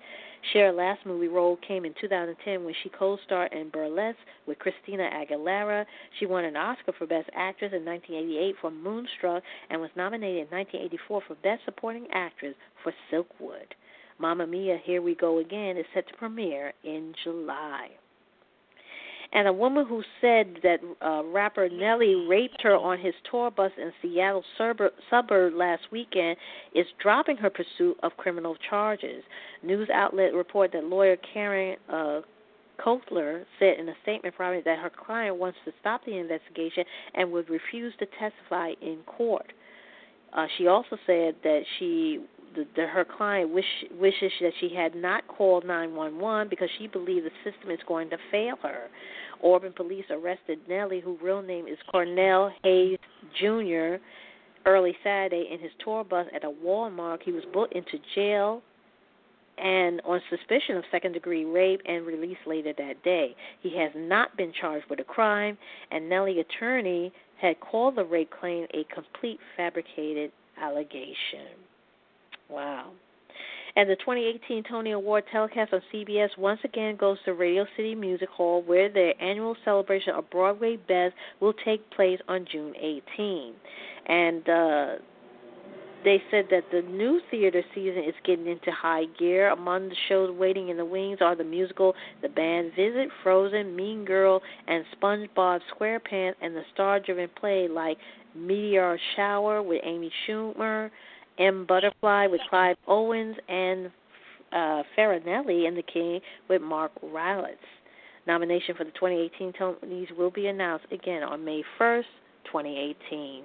[0.53, 5.84] Cher's last movie role came in 2010 when she co-starred in Burlesque with Christina Aguilera.
[6.18, 10.57] She won an Oscar for Best Actress in 1988 for Moonstruck and was nominated in
[10.57, 13.72] 1984 for Best Supporting Actress for Silkwood.
[14.18, 17.88] Mamma Mia, Here We Go Again is set to premiere in July
[19.33, 23.72] and a woman who said that uh, rapper Nelly raped her on his tour bus
[23.76, 26.37] in Seattle suburb, last weekend
[26.74, 29.22] is dropping her pursuit of criminal charges.
[29.62, 32.20] News outlet report that lawyer Karen uh,
[32.81, 37.31] Kotler said in a statement Friday that her client wants to stop the investigation and
[37.31, 39.53] would refuse to testify in court.
[40.33, 42.20] Uh, she also said that she
[42.55, 43.64] the, the, her client wish,
[43.99, 48.16] wishes that she had not called 911 because she believed the system is going to
[48.30, 48.88] fail her.
[49.42, 52.99] Auburn police arrested Nelly, whose real name is Cornell Hayes
[53.40, 53.96] Jr.,
[54.66, 57.22] early Saturday in his tour bus at a Walmart.
[57.22, 58.62] He was booked into jail
[59.57, 63.34] and on suspicion of second degree rape and released later that day.
[63.61, 65.59] He has not been charged with a crime,
[65.90, 71.55] and Nelly attorney had called the rape claim a complete fabricated allegation.
[72.49, 72.92] Wow.
[73.76, 78.28] And the 2018 Tony Award telecast on CBS once again goes to Radio City Music
[78.28, 83.55] Hall, where their annual celebration of Broadway Best will take place on June 18.
[84.07, 84.86] And uh,
[86.05, 89.51] they said that the new theater season is getting into high gear.
[89.51, 94.05] Among the shows waiting in the wings are the musical The Band Visit, Frozen, Mean
[94.05, 97.99] Girl, and SpongeBob SquarePants, and the star-driven play like
[98.34, 100.90] Meteor Shower with Amy Schumer,
[101.39, 101.66] M.
[101.66, 103.91] Butterfly with Clive Owens, and
[104.53, 107.57] uh, Farinelli and the King with Mark Rylance.
[108.26, 112.05] Nomination for the 2018 Tonys will be announced again on May 1st,
[112.45, 113.43] 2018.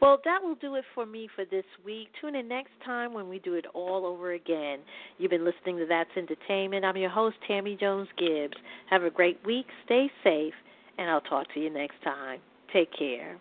[0.00, 2.08] Well, that will do it for me for this week.
[2.20, 4.80] Tune in next time when we do it all over again.
[5.18, 6.84] You've been listening to That's Entertainment.
[6.84, 8.56] I'm your host, Tammy Jones Gibbs.
[8.90, 9.66] Have a great week.
[9.86, 10.54] Stay safe,
[10.98, 12.40] and I'll talk to you next time.
[12.72, 13.38] Take care.